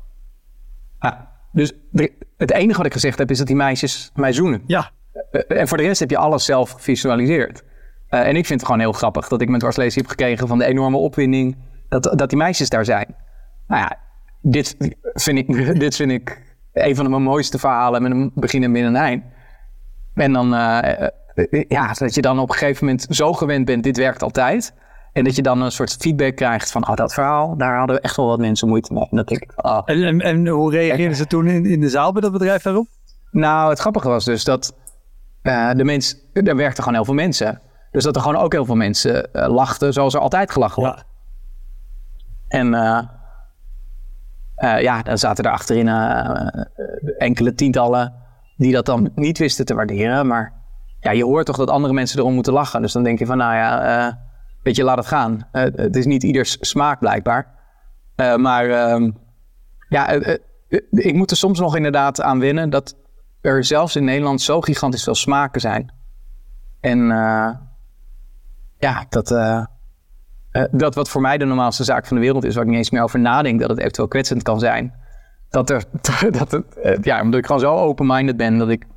[0.99, 1.19] Ah,
[1.51, 1.73] dus
[2.37, 4.63] het enige wat ik gezegd heb is dat die meisjes mij zoenen.
[4.65, 4.91] Ja.
[5.31, 7.63] Eh, en voor de rest heb je alles zelf gevisualiseerd.
[8.07, 10.57] Eh, en ik vind het gewoon heel grappig dat ik mijn dwarslezing heb gekregen van
[10.57, 11.57] de enorme opwinding
[11.89, 13.15] dat, dat die meisjes daar zijn.
[13.67, 13.97] Nou ja,
[14.41, 14.77] dit
[15.13, 15.47] vind, ik,
[15.79, 16.41] dit vind ik
[16.73, 19.23] een van de mijn mooiste verhalen met een begin en midden en eind.
[20.13, 21.07] En dan, eh,
[21.67, 24.73] ja, dat je dan op een gegeven moment zo gewend bent, dit werkt altijd.
[25.13, 28.15] En dat je dan een soort feedback krijgt van, oh, dat verhaal, daar hadden echt
[28.15, 29.07] wel wat mensen moeite mee.
[29.11, 32.11] En dat ik, oh, En, en, en hoe reageerden ze toen in, in de zaal
[32.11, 32.87] bij dat bedrijf daarop?
[33.31, 34.75] Nou, het grappige was dus dat
[35.47, 37.61] eh, de mens, er werkten gewoon heel veel mensen.
[37.91, 41.05] Dus dat er gewoon ook heel veel mensen eh, lachten zoals er altijd gelachen wordt.
[42.47, 43.03] En eh,
[44.81, 45.87] ja, dan zaten er achterin
[47.17, 48.13] enkele tientallen
[48.57, 50.27] die dat dan niet wisten te waarderen.
[50.27, 50.53] Maar
[50.99, 52.81] ja, je hoort toch dat andere mensen erom moeten lachen.
[52.81, 54.19] Dus dan denk je van, nou ja,
[54.63, 55.47] weet je, laat het gaan.
[55.51, 57.53] Het is niet ieders smaak blijkbaar.
[58.15, 59.11] Maar ehm,
[59.89, 60.09] ja,
[60.89, 62.95] ik moet er soms nog inderdaad aan wennen dat
[63.47, 65.91] er zelfs in Nederland zo gigantisch veel smaken zijn.
[66.79, 67.49] En eh,
[68.77, 69.65] ja, dat, eh,
[70.51, 72.77] eh, dat wat voor mij de normaalste zaak van de wereld is, waar ik niet
[72.77, 74.93] eens meer over nadenk dat het eventueel kwetsend kan zijn.
[75.49, 75.83] Dat er,
[76.39, 76.65] dat het,
[77.01, 78.87] ja, omdat ik gewoon zo open-minded ben dat ik er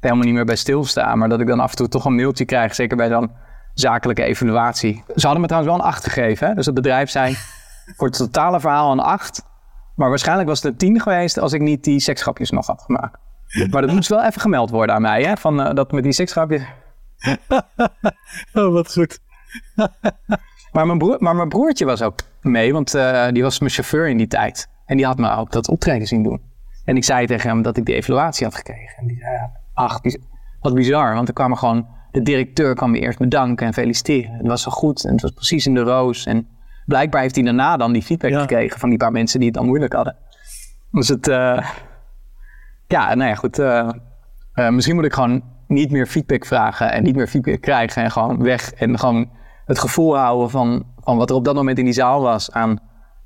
[0.00, 1.14] helemaal niet meer bij stilsta.
[1.14, 3.30] Maar dat ik dan af en toe toch een mailtje krijg, zeker bij zo'n
[3.74, 5.04] zakelijke evaluatie.
[5.14, 6.56] Ze hadden me trouwens wel een 8 gegeven.
[6.56, 7.36] Dus het bedrijf zei
[7.96, 9.44] voor het totale verhaal een 8.
[9.94, 13.18] Maar waarschijnlijk was het een 10 geweest als ik niet die seksgrapjes nog had gemaakt.
[13.70, 15.36] Maar dat moest wel even gemeld worden aan mij, hè?
[15.36, 16.62] Van, eh, dat met die seksgrapjes.
[18.54, 19.18] Oh, wat goed.
[20.72, 24.08] Maar mijn, broer, maar mijn broertje was ook mee, want eh, die was mijn chauffeur
[24.08, 24.68] in die tijd.
[24.86, 26.40] En die had me ook dat optreden zien doen.
[26.84, 28.96] En ik zei tegen hem dat ik die evaluatie had gekregen.
[28.96, 29.36] En die zei,
[29.74, 30.00] ach,
[30.60, 31.14] wat bizar.
[31.14, 34.32] Want er kwamen gewoon, de directeur kwam me eerst bedanken en feliciteren.
[34.36, 36.26] Het was zo goed en het was precies in de roos.
[36.26, 36.48] En
[36.86, 38.40] blijkbaar heeft hij daarna dan die feedback Ja.
[38.40, 40.16] gekregen van die paar mensen die het dan moeilijk hadden.
[40.90, 41.70] Dus het, eh,
[42.86, 43.58] ja, nou ja, goed.
[43.58, 43.88] eh,
[44.52, 48.10] eh, misschien moet ik gewoon niet meer feedback vragen en niet meer feedback krijgen en
[48.10, 48.72] gewoon weg.
[48.72, 49.30] En gewoon
[49.64, 52.78] het gevoel houden van, van wat er op dat moment in die zaal was aan,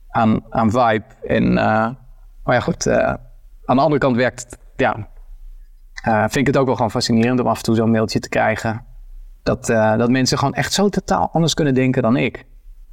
[0.09, 1.05] aan, aan vibe.
[1.27, 1.91] En, uh,
[2.45, 2.89] maar ja, goed,
[3.65, 5.09] aan de andere kant werkt het, ja,
[6.21, 8.85] vind ik het ook wel gewoon fascinerend om af en toe zo'n mailtje te krijgen.
[9.43, 12.45] Dat, dat mensen gewoon echt zo totaal anders kunnen denken dan ik.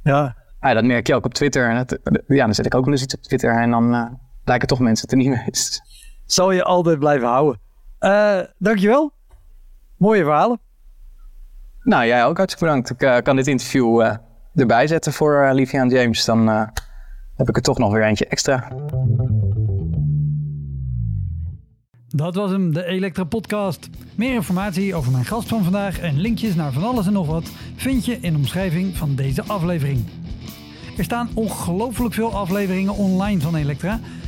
[0.02, 0.36] Ja.
[0.60, 1.74] ja dat merk je ook op Twitter.
[1.74, 4.78] Dat, ja, dan zet ik ook wel eens iets op Twitter en dan lijken toch
[4.78, 5.87] mensen het er niet mee eens.
[6.28, 7.60] Zal je altijd blijven houden.
[8.00, 9.12] Uh, dankjewel.
[9.96, 10.60] Mooie verhalen.
[11.82, 12.90] Nou, jij ook hartstikke bedankt.
[12.90, 14.16] Ik uh, kan dit interview uh,
[14.54, 16.24] erbij zetten voor uh, Livian James.
[16.24, 16.48] Dan
[17.34, 18.68] heb ik er toch nog weer eentje extra.
[22.08, 23.88] Dat was hem, de Elektra Podcast.
[24.14, 27.50] Meer informatie over mijn gast van vandaag en linkjes naar van alles en nog wat
[27.76, 30.04] vind je in de omschrijving van deze aflevering.
[30.98, 34.00] Er staan ongelooflijk veel afleveringen online van Elektra.